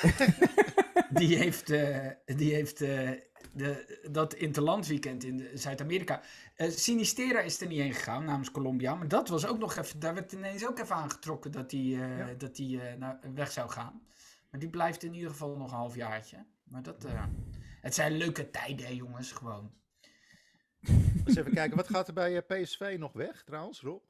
[1.20, 3.10] die heeft, eh, die heeft eh,
[3.58, 6.22] de, dat interlandweekend in Zuid-Amerika.
[6.56, 8.96] Eh, Sinistera is er niet heen gegaan namens Colombia.
[8.96, 10.00] Maar dat was ook nog even.
[10.00, 13.70] Daar werd ineens ook even aangetrokken dat hij eh, dat die, eh, naar, weg zou
[13.70, 14.02] gaan.
[14.50, 16.46] Maar die blijft in ieder geval nog een halfjaartje.
[16.64, 17.06] Maar dat.
[17.06, 17.24] eh,
[17.82, 19.32] het zijn leuke tijden, hè, jongens.
[19.32, 19.72] Gewoon.
[21.26, 24.02] Eens even kijken, wat gaat er bij eh, PSV nog weg trouwens, Rob?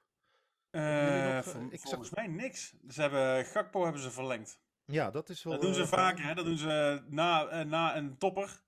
[0.70, 2.74] Eh, nog, vol- ik zag- volgens mij niks.
[2.89, 4.60] Ze hebben, Gakpo hebben ze verlengd.
[4.86, 5.54] Ja, dat is wel...
[5.54, 6.34] Dat doen ze eh, vaker, hè?
[6.34, 8.62] Dat doen ze na, eh, na een topper.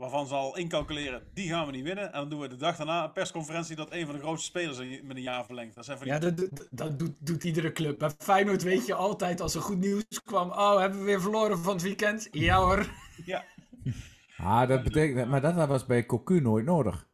[0.00, 2.04] Waarvan ze al incalculeren, die gaan we niet winnen.
[2.04, 4.78] En dan doen we de dag daarna een persconferentie dat een van de grootste spelers
[4.78, 5.74] een- met een jaar verlengt.
[5.74, 6.14] Dat zijn van die...
[6.16, 7.98] Ja, dat, dat, dat doet, doet iedere club.
[7.98, 10.50] Bij Feyenoord weet je altijd als er goed nieuws kwam.
[10.50, 12.28] Oh, hebben we weer verloren van het weekend?
[12.30, 12.86] Ja hoor.
[13.24, 13.44] Ja.
[14.36, 15.28] Ah, dat betekent...
[15.28, 17.08] Maar dat was bij Cocu nooit nodig.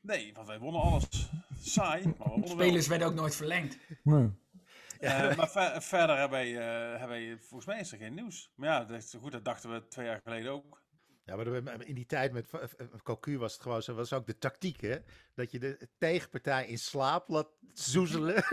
[0.00, 1.30] Nee, want wij wonnen alles.
[1.62, 3.78] Saai, maar we wonnen Spelers werden ook nooit verlengd.
[4.02, 4.30] Nee.
[5.00, 8.52] Eh, maar ver- verder hebben wij, eh, hebben wij, volgens mij is er geen nieuws.
[8.56, 10.81] Maar ja, dat is goed, dat dachten we twee jaar geleden ook.
[11.24, 14.26] Ja, maar in die tijd met eh, eh, Cocu was het gewoon zo, was ook
[14.26, 14.96] de tactiek, hè?
[15.34, 18.44] Dat je de tegenpartij in slaap laat zoezelen.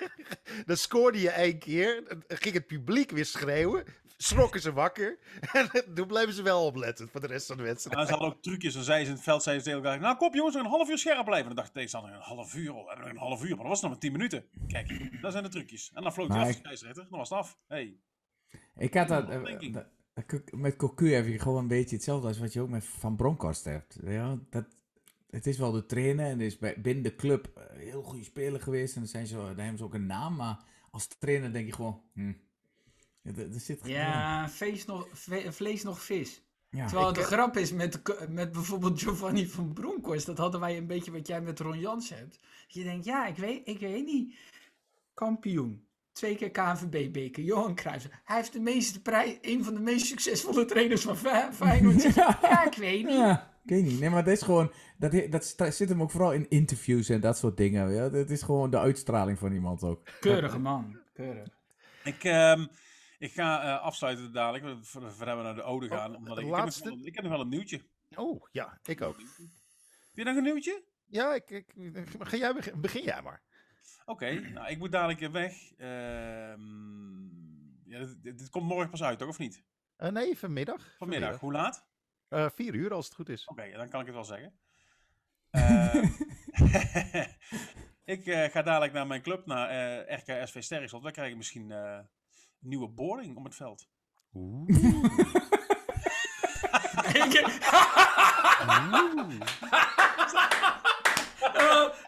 [0.66, 3.84] dan scoorde je één keer, dan ging het publiek weer schreeuwen,
[4.16, 5.18] schrokken ze wakker.
[5.52, 7.96] En toen bleven ze wel opletten voor de rest van de wedstrijd.
[7.96, 8.74] Maar ze hadden ook trucjes.
[8.74, 10.88] Dan zeiden ze in het veld, zeiden ze tegen elkaar, nou kom jongens, een half
[10.90, 11.48] uur scherp blijven.
[11.50, 13.48] En dan dacht de tegenstander, een half uur, oh, we hebben nog een half uur.
[13.48, 14.44] Maar dat was nog maar tien minuten.
[14.68, 15.90] Kijk, dat zijn de trucjes.
[15.94, 17.06] En dan vloog hij Maar af, ik- de scheidsrechter.
[17.10, 17.58] Dan was het af.
[17.66, 17.96] Hey.
[18.76, 19.26] Ik had dat...
[20.50, 23.64] Met Cocu heb je gewoon een beetje hetzelfde als wat je ook met Van Bronckhorst
[23.64, 23.98] hebt.
[24.02, 24.64] Ja, dat,
[25.30, 28.02] het is wel de trainer en er is bij, binnen de club eh, een heel
[28.02, 28.94] goede speler geweest.
[28.94, 31.72] En dan, zijn ze, dan hebben ze ook een naam, maar als trainer denk je
[31.72, 32.02] gewoon...
[32.14, 32.32] Hm,
[33.22, 35.08] er, er zit Ja, vlees nog,
[35.48, 36.42] vlees nog vis.
[36.70, 36.86] ja.
[36.86, 40.26] Terwijl de heb- grap is met, met bijvoorbeeld Giovanni van Bronckhorst.
[40.26, 42.38] Dat hadden wij een beetje wat jij met Ron Jans hebt.
[42.68, 44.34] Je denkt, ja, ik weet, ik weet niet.
[45.14, 45.86] Kampioen.
[46.18, 47.42] Twee keer KNVB-beker.
[47.42, 48.08] Johan Cruijff.
[48.24, 52.02] Hij heeft de meeste prij, een van de meest succesvolle trainers van Fe- Feyenoord.
[52.42, 53.14] ja, ik weet niet.
[53.14, 54.00] Ja, ik weet niet.
[54.00, 54.72] Nee, maar dat is gewoon...
[54.96, 57.90] Dat, dat zit hem ook vooral in interviews en dat soort dingen.
[57.90, 58.08] Ja?
[58.08, 60.08] Dat is gewoon de uitstraling van iemand ook.
[60.20, 60.98] Keurige man.
[61.12, 61.48] Keurig.
[62.04, 62.66] Ik, ehm,
[63.18, 66.10] ik ga eh, afsluiten dadelijk, voordat we naar de ode gaan.
[66.10, 67.82] Oh, omdat ik, ik, heb nog wel, ik heb nog wel een nieuwtje.
[68.16, 69.16] Oh, ja, ik ook.
[69.16, 69.46] Heb
[70.14, 70.82] je nog een nieuwtje?
[71.06, 71.72] Ja, ik, ik,
[72.18, 73.42] ga jij begin, begin jij maar.
[74.04, 75.52] Oké, nou ik moet dadelijk weer weg.
[75.76, 77.22] Ehm,
[77.90, 79.28] ja, dit, dit- dit komt morgen pas uit, toch?
[79.28, 79.62] Of niet?
[79.96, 80.94] Eh, nee, vanmiddag.
[80.98, 81.40] Vanmiddag.
[81.40, 81.86] Hoe laat?
[82.28, 83.46] Eh, vier uur als het goed is.
[83.46, 84.58] Oké, dan kan ik het wel zeggen.
[85.50, 86.04] Ehm,
[88.14, 91.02] ik eh, ga dadelijk naar mijn club, naar eh RKSV Sterkslot.
[91.02, 91.78] Wij krijgen misschien eh,
[92.60, 93.88] een nieuwe boarding om het veld.
[97.12, 97.56] Ik-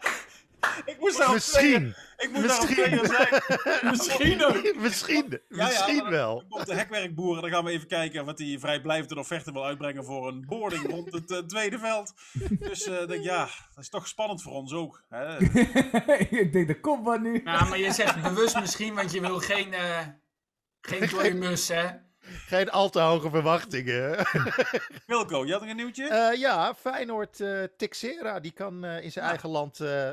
[0.85, 1.95] Ik moest daar Misschien.
[2.17, 2.83] Ik moet daar op Misschien.
[2.83, 3.41] tegen zijn.
[3.91, 4.75] Misschien ook.
[4.87, 5.41] Misschien.
[5.49, 6.39] Ja, Misschien wel.
[6.39, 9.65] Dan komt de hekwerkboer en dan gaan we even kijken wat hij vrijblijvend offerte wil
[9.65, 12.13] uitbrengen voor een boarding rond het eh, tweede veld.
[12.49, 13.39] Dus eh, denk ja,
[13.75, 15.03] dat is toch spannend voor ons ook.
[15.09, 15.37] Hè?
[16.43, 17.41] ik denk, dat komt wat nu.
[17.43, 19.99] Nou, maar je zegt bewust misschien, want je wil geen, eh
[20.81, 21.87] geen dode mus, hè?
[22.21, 24.25] Geen al te hoge verwachtingen.
[25.05, 26.07] Wilco, je had nog een nieuwtje?
[26.07, 30.09] Eh, ja, Feyenoord eh Texera, die kan eh, in zijn eigen land eh,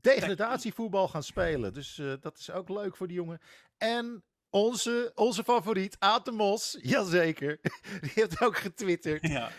[0.00, 1.72] degradatievoetbal gaan spelen.
[1.72, 3.40] Dus eh, dat is ook leuk voor die jongen.
[3.78, 7.58] En onze, onze favoriet, Aad de Mos, jazeker,
[8.00, 9.28] die heeft ook getwitterd.
[9.28, 9.50] ja,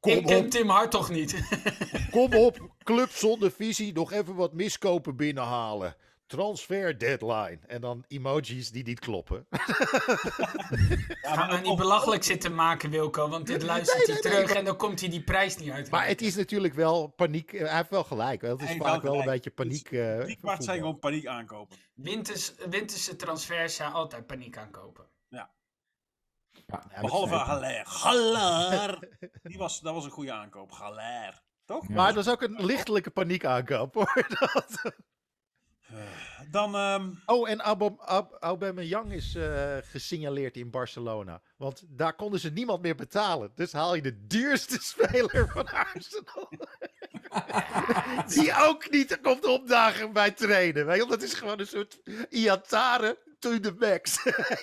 [0.00, 1.48] Kom Ik ken op, Tim Hart toch niet.
[2.10, 5.96] kom op, club zonder visie, nog even wat miskopen binnenhalen.
[6.34, 7.58] Transfer deadline.
[7.66, 9.46] En dan emojis die niet kloppen.
[11.22, 14.46] Ga maar niet belachelijk zitten maken, Wilco, want dit luistert Nee, hij nee, terug nee,
[14.46, 15.90] maar- en dan komt hij die prijs niet uit.
[15.90, 17.52] Maar het is natuurlijk wel paniek.
[17.52, 18.42] eh, Hij heeft wel gelijk.
[18.42, 18.48] hè.
[18.48, 19.92] Het is vaak wel wel een beetje paniek.
[19.92, 21.76] eh, drie kwart zijn gewoon paniek aankopen.
[21.94, 25.06] Winters, winterse transfers zijn altijd paniek aankopen.
[25.28, 25.50] Ja,
[26.66, 27.82] Ja, Behalve Haller.
[27.86, 29.08] Haller!
[29.42, 30.70] Die was, dat was een goede aankoop.
[30.72, 31.42] Haller.
[31.64, 31.88] Toch?
[31.88, 31.94] Ja.
[31.94, 34.26] Maar dat is ook een lichtelijke paniek aankoop hoor.
[34.38, 34.92] Dat-
[36.50, 37.60] Dan, ehm, Oh, en
[38.40, 41.40] Aubameyang is eh, gesignaleerd in Barcelona.
[41.56, 43.52] Want daar konden ze niemand meer betalen.
[43.54, 46.48] Dus haal je de duurste speler van Arsenal.
[48.34, 50.86] Die ook niet komt opdagen bij trainen.
[50.86, 51.08] Weet je?
[51.08, 54.18] Dat is gewoon een soort Iatare to the max.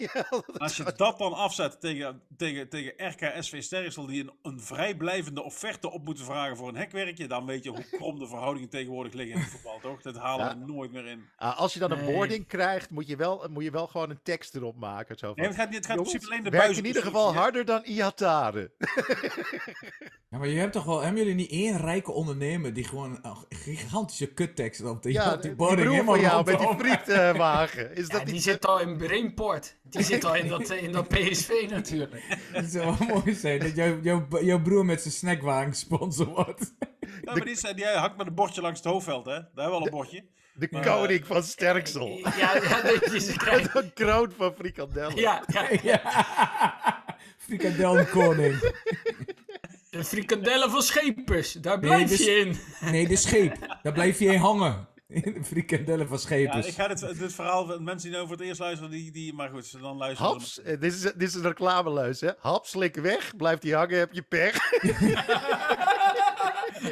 [0.58, 5.92] Als je dat dan afzet tegen, tegen, tegen RKSV Sterksel, die een, een vrijblijvende offerte
[5.92, 9.36] op moeten vragen voor een hekwerkje, dan weet je hoe krom de verhoudingen tegenwoordig liggen
[9.36, 10.02] in het voetbal, toch?
[10.02, 10.58] Dat halen Ja.
[10.66, 11.24] we nooit meer in.
[11.38, 12.14] Ah, als je dan een Nee.
[12.16, 15.18] boarding krijgt, moet je, wel, moet je wel gewoon een tekst erop maken.
[15.18, 16.84] Zo van, Nee, het gaat, niet- het gaat in "Jongens, principe alleen de buizen.
[16.84, 18.72] in ieder geval harder dan Iatare.
[20.30, 23.36] Ja, maar je hebt toch wel, hebben jullie niet één rijke ondernemer die gewoon een
[23.50, 27.96] gigantische kuttekst op de, Ja, die die broer helemaal van jou met die frietwagen.
[27.96, 29.78] Is Ja, dat die zit al in Brainport.
[29.92, 32.24] Die zit al in dat, eh, in dat PSV natuurlijk.
[32.54, 33.76] Dat zou wel mooi zijn, dat
[34.42, 36.74] jouw, broer met zijn snackwagen sponsor wordt.
[37.24, 39.32] Ja, maar die, is- die hangt met een bordje langs het hoofdveld, hè?
[39.32, 40.26] Daar hebben we al een bordje.
[40.54, 42.08] De Maar, koning van Sterksel.
[42.24, 43.74] Ja, ja dat je krijgt.
[43.74, 45.16] Met een kroon van frikandellen.
[45.16, 46.02] Ja, ja, ja.
[47.38, 48.60] Frikandel koning.
[49.90, 51.52] de frikandellen van Schepers.
[51.54, 52.58] Daar blijf je in.
[52.92, 53.78] Nee, de scheep.
[53.84, 54.88] Daar blijf je in hangen.
[55.24, 56.68] In de frikandellen van Ja, schepers.
[56.68, 59.34] ik ga dit, dit verhaal van mensen die nou voor het eerst luisteren, die, die,
[59.34, 62.30] maar goed, dan luisteren Haps, eh, dit is, dit is een reclameluis, hè?
[62.40, 64.58] Hap, slik weg, blijft hij hangen, heb je pech.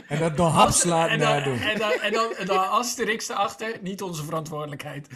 [0.07, 1.59] En dat door hapslaat en, dan, nadoen.
[1.59, 3.78] en, dan, en, dan, en dan Asterix erachter.
[3.82, 5.07] Niet onze verantwoordelijkheid.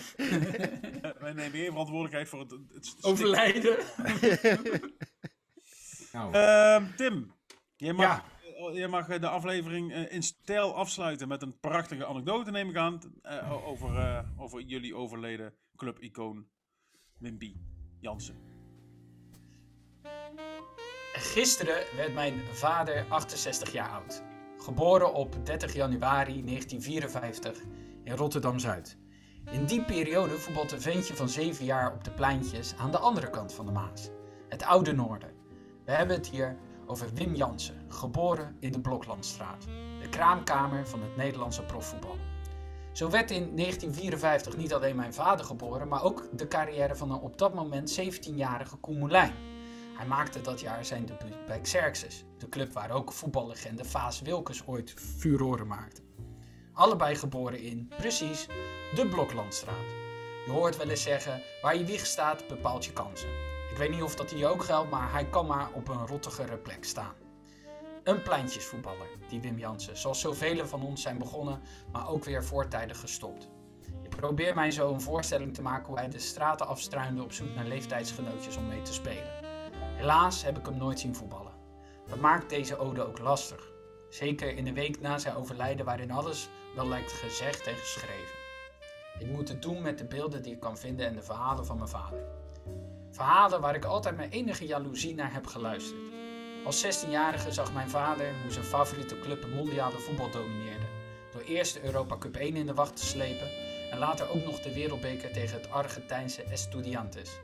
[1.20, 3.78] Wij nemen geen verantwoordelijkheid voor het, het, het Overlijden.
[6.12, 7.34] Nou, Ehm, Tim,
[7.76, 8.24] jij mag, Ja.
[8.70, 12.70] Eh, jij mag eh, de aflevering eh, in stijl afsluiten met een prachtige anekdote, neem
[12.70, 16.48] ik aan, eh, over, over jullie overleden clubicoon
[17.18, 17.56] Wimpy
[18.00, 18.52] Jansen.
[21.14, 24.24] Gisteren werd mijn vader 68 jaar oud.
[24.58, 27.64] Geboren op 30 januari 1954
[28.04, 28.98] in Rotterdam-Zuid.
[29.52, 33.30] In die periode voetbalt een ventje van 7 jaar op de pleintjes aan de andere
[33.30, 34.10] kant van de Maas.
[34.50, 35.34] Het oude noorden.
[35.86, 36.58] We hebben het hier
[36.94, 39.64] over Wim Jansen, geboren in de Bloklandstraat.
[40.02, 42.18] De kraamkamer van het Nederlandse profvoetbal.
[42.92, 47.20] Zo werd in 1954 niet alleen mijn vader geboren, maar ook de carrière van een
[47.20, 49.34] op dat moment 17-jarige Koen Moulijn.
[49.98, 54.68] Hij maakte dat jaar zijn debuut bij Xerxes, de club waar ook voetballegende Vaas Wilkes
[54.68, 56.02] ooit furoren maakte.
[56.74, 58.48] Allebei geboren in, precies,
[58.96, 59.90] de Bloklandstraat.
[60.46, 63.53] Je hoort wel eens zeggen, waar je wieg staat bepaalt je kansen.
[63.74, 66.58] Ik weet niet of dat hier ook geldt, maar hij kan maar op een rottigere
[66.58, 67.14] plek staan.
[68.04, 71.62] Een pleintjesvoetballer, die Wim Jansen, zoals zoveel van ons zijn begonnen,
[71.92, 73.50] maar ook weer voortijdig gestopt.
[74.02, 77.56] Ik probeer mij zo een voorstelling te maken hoe hij de straten afstruinde op zoek
[77.56, 79.32] naar leeftijdsgenootjes om mee te spelen.
[79.74, 81.54] Helaas heb ik hem nooit zien voetballen.
[82.08, 83.72] Dat maakt deze ode ook lastig.
[84.10, 88.36] Zeker in de week na zijn overlijden waarin alles wel lijkt gezegd en geschreven.
[89.20, 91.78] Ik moet het doen met de beelden die ik kan vinden en de verhalen van
[91.78, 92.43] mijn vader.
[93.14, 96.02] Verhalen waar ik altijd met enige jaloezie naar heb geluisterd.
[96.66, 100.86] Als 16-jarige zag mijn vader hoe zijn favoriete club het mondiale voetbal domineerde.
[101.32, 103.50] Door eerst de Europa Cup 1 in de wacht te slepen
[103.92, 107.40] en later ook nog de wereldbeker tegen het Argentijnse Estudiantes.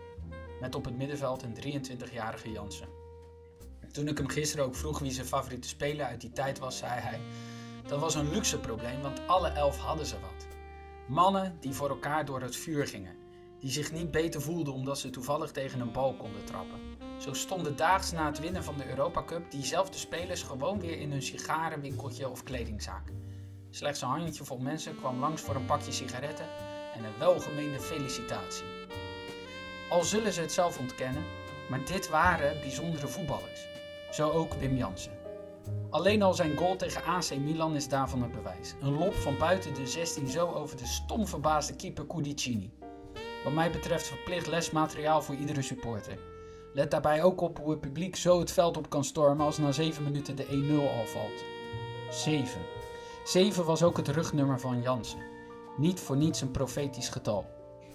[0.60, 2.88] Met op het middenveld een 23-jarige Jansen.
[3.92, 7.00] Toen ik hem gisteren ook vroeg wie zijn favoriete speler uit die tijd was, zei
[7.00, 7.20] hij:
[7.88, 10.48] Dat was een luxe probleem, want alle elf hadden ze wat.
[11.08, 13.19] Mannen die voor elkaar door het vuur gingen.
[13.60, 16.80] Die zich niet beter voelden omdat ze toevallig tegen een bal konden trappen.
[17.18, 21.12] Zo stonden daags na het winnen van de Europa Cup diezelfde spelers gewoon weer in
[21.12, 23.12] hun sigarenwinkeltje of kledingzaak.
[23.70, 26.46] Slechts een handjevol mensen kwam langs voor een pakje sigaretten
[26.96, 28.66] en een welgemeende felicitatie.
[29.90, 31.24] Al zullen ze het zelf ontkennen,
[31.70, 33.68] maar dit waren bijzondere voetballers.
[34.12, 35.18] Zo ook Wim Jansen.
[35.90, 38.76] Alleen al zijn goal tegen AC Milan is daarvan het bewijs.
[38.82, 42.72] Een lop van buiten de 16 zo over de stom verbaasde keeper Cudicini.
[43.44, 46.18] Wat mij betreft verplicht lesmateriaal voor iedere supporter.
[46.74, 49.72] Let daarbij ook op hoe het publiek zo het veld op kan stormen als na
[49.72, 50.50] 7 minuten de 1-0
[50.98, 51.44] al valt.
[52.10, 52.62] 7.
[53.24, 55.20] 7 was ook het rugnummer van Jansen.
[55.78, 57.46] Niet voor niets een profetisch getal.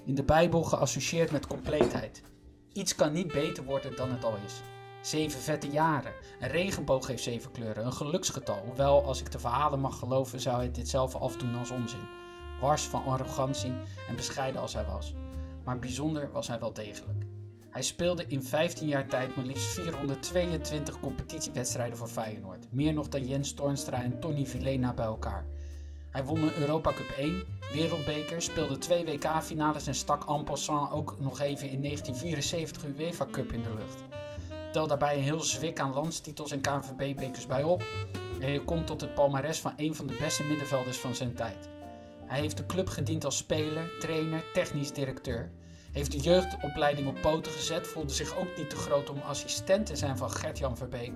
[0.05, 2.23] In de Bijbel geassocieerd met compleetheid.
[2.73, 4.61] Iets kan niet beter worden dan het al is.
[5.01, 6.13] Zeven vette jaren.
[6.41, 8.63] Een regenboog heeft zeven kleuren, een geluksgetal.
[8.67, 12.24] Hoewel, als ik de verhalen mag geloven, zou hij dit zelf afdoen als onzin.
[12.61, 13.73] Wars van arrogantie
[14.09, 15.15] en bescheiden als hij was.
[15.65, 17.25] Maar bijzonder was hij wel degelijk.
[17.71, 22.67] Hij speelde in 15 jaar tijd maar liefst 422 competitiewedstrijden voor Feyenoord.
[22.71, 25.45] Meer nog dan Jens Toornstra en Tony Vilena bij elkaar.
[26.11, 27.43] Hij won een Europa Cup 1,
[27.73, 33.53] Wereldbeker, speelde twee WK-finales en stak en passant ook nog even in 1974 UEFA Cup
[33.53, 34.03] in de lucht.
[34.73, 37.83] Tel daarbij een heel zwik aan landstitels en KNVB-bekers bij op
[38.41, 41.69] en je komt tot het palmares van een van de beste middenvelders van zijn tijd.
[42.27, 45.51] Hij heeft de club gediend als speler, trainer, technisch directeur.
[45.93, 49.97] Heeft de jeugdopleiding op poten gezet, voelde zich ook niet te groot om assistent te
[49.97, 51.13] zijn van Gert-Jan Verbeek.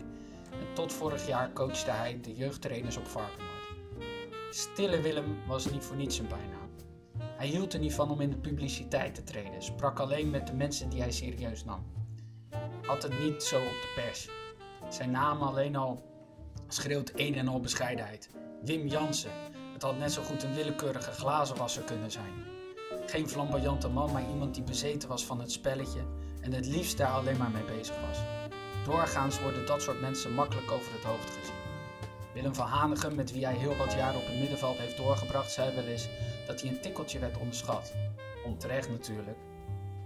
[0.50, 3.48] En tot vorig jaar coachte hij de jeugdtrainers op Varkenoord.
[4.50, 6.68] Stille Willem was niet voor niets zijn bijnaam.
[7.18, 10.54] Hij hield er niet van om in de publiciteit te treden, sprak alleen met de
[10.54, 11.86] mensen die hij serieus nam.
[12.82, 14.28] Had het niet zo op de pers.
[14.88, 16.04] Zijn naam alleen al
[16.68, 18.30] schreeuwt een en al bescheidenheid.
[18.64, 19.30] Wim Jansen.
[19.78, 22.32] Het had net zo goed een willekeurige glazenwasser kunnen zijn.
[23.06, 26.00] Geen flamboyante man, maar iemand die bezeten was van het spelletje
[26.40, 28.18] en het liefst daar alleen maar mee bezig was.
[28.84, 31.54] Doorgaans worden dat soort mensen makkelijk over het hoofd gezien.
[32.34, 35.74] Willem van Hanegem, met wie hij heel wat jaren op het middenveld heeft doorgebracht, zei
[35.74, 36.08] wel eens
[36.46, 37.92] dat hij een tikkeltje werd onderschat.
[38.44, 39.38] Onterecht natuurlijk.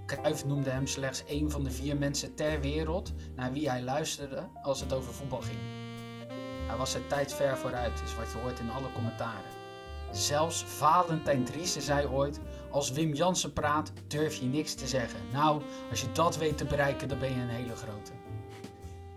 [0.07, 4.49] Cruijff noemde hem slechts een van de vier mensen ter wereld naar wie hij luisterde
[4.63, 5.59] als het over voetbal ging.
[6.67, 9.52] Hij was zijn tijd ver vooruit, is wat je hoort in alle commentaren.
[10.13, 12.41] Zelfs Valentijn Driessen zei ooit:
[12.71, 15.21] Als Wim Jansen praat, durf je niks te zeggen.
[15.33, 18.13] Nou, als je dat weet te bereiken, dan ben je een hele grote.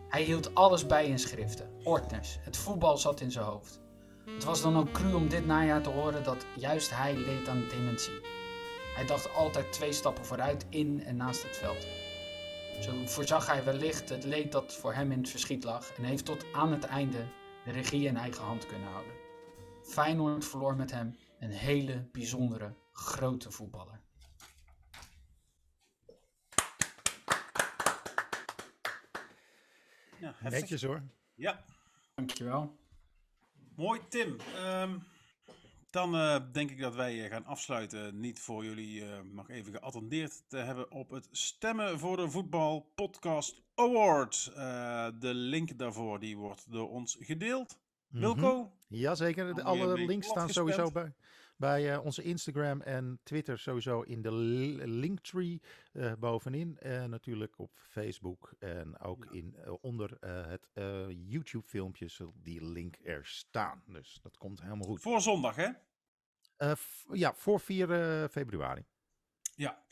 [0.10, 2.38] Hij hield alles bij in schriften, ordners.
[2.42, 3.80] Het voetbal zat in zijn hoofd.
[4.26, 7.64] Het was dan ook cru om dit najaar te horen dat juist hij leed aan
[7.70, 8.22] dementie.
[8.96, 11.88] Hij dacht altijd twee stappen vooruit, in en naast het veld.
[12.80, 16.26] Zo voorzag hij wellicht het leed dat voor hem in het verschiet lag en heeft
[16.26, 17.26] tot aan het einde
[17.66, 19.15] de regie in eigen hand kunnen houden.
[19.86, 24.00] Feyenoord verloor met hem een hele bijzondere, grote voetballer.
[30.20, 30.60] Ja, heftig.
[30.60, 31.04] Netjes hoor.
[31.36, 31.64] Ja,
[32.16, 32.76] Dankjewel.
[33.76, 34.38] mooi Tim.
[34.56, 34.98] Ehm,
[35.90, 38.20] dan eh, denk ik dat wij eh, gaan afsluiten.
[38.20, 42.92] Niet voor jullie eh, nog even geattendeerd te hebben op het Stemmen voor de Voetbal
[42.96, 44.52] Podcast Award.
[44.56, 47.80] Eh, de link daarvoor die wordt door ons gedeeld.
[48.16, 48.24] Mhm.
[48.24, 48.72] Wilco?
[48.88, 51.14] Jazeker, de, Alweer alle links staan sowieso bij,
[51.58, 55.62] bij eh, onze Instagram en Twitter sowieso in de li- linktree
[55.94, 56.78] eh, bovenin.
[56.78, 62.34] En natuurlijk op Facebook en ook in, eh, onder eh, het eh, YouTube filmpje zal
[62.36, 63.84] die link er staan.
[63.88, 65.02] Dus dat komt helemaal goed.
[65.02, 65.70] Voor zondag, hè?
[66.58, 66.72] Eh,
[67.12, 68.86] ja, voor 4 eh, februari.
[69.56, 69.84] Ja.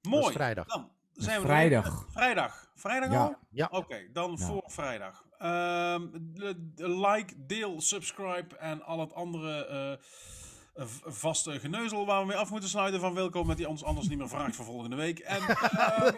[0.00, 0.26] Dat Mooi.
[0.26, 0.66] is vrijdag.
[0.66, 2.06] Dan zijn we vrijdag.
[2.10, 2.66] Vrijdag.
[2.74, 3.20] Vrijdag Ja.
[3.22, 3.34] al?
[3.50, 3.68] Ja.
[3.70, 4.46] Oké, dan Ja.
[4.46, 5.24] voor vrijdag.
[5.38, 12.26] Ehm, de- de like, deel, subscribe en al het andere eh, vaste geneuzel waar we
[12.26, 14.96] mee af moeten sluiten van Wilco, met die ons anders niet meer vraagt voor volgende
[14.96, 15.18] week.
[15.18, 16.14] En, ehm,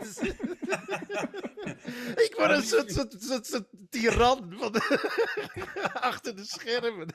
[2.26, 4.74] Ik word een soort, soort, soort, soort tiran van
[6.10, 7.14] achter de schermen.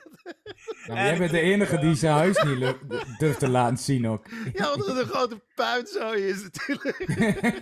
[0.86, 2.74] Nou, jij bent de enige die zijn huis niet
[3.18, 4.26] durft te laten zien ook.
[4.52, 6.98] Ja, omdat het een grote puinzooi is natuurlijk.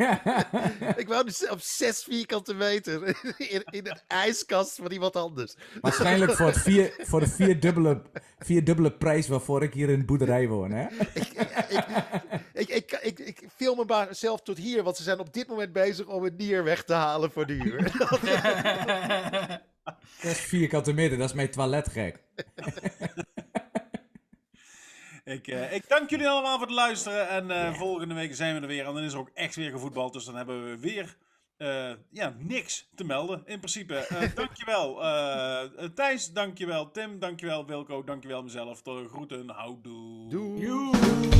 [1.02, 3.06] Ik woon dus op 6 vierkante meter
[3.36, 5.56] in, in een ijskast van iemand anders.
[5.80, 8.02] Waarschijnlijk voor, het vier, voor de vierdubbele,
[8.38, 10.86] vierdubbele prijs waarvoor ik hier in de boerderij woon, hè?
[11.14, 11.32] Ik,
[11.68, 11.84] ik,
[12.68, 16.06] ik, ik film me maar zelf tot hier, want ze zijn op dit moment bezig
[16.06, 17.90] om het nier weg te halen voor de huur.
[20.22, 22.18] Dat is vierkante meter, dat is mijn toiletgek.
[25.24, 27.28] ik, eh, ik dank jullie allemaal voor het luisteren.
[27.28, 28.86] En eh, volgende week zijn we er weer.
[28.86, 30.12] En dan is er ook echt weer gevoetbald.
[30.12, 31.16] Dus dan hebben we weer
[31.56, 33.42] eh, ja, niks te melden.
[33.44, 33.94] In principe.
[33.94, 38.82] Eh dankjewel eh Thijs, dankjewel Tim, dankjewel Wilco, dankjewel mezelf.
[38.82, 40.28] Tot groeten, houdoe.
[40.28, 41.31] Doei.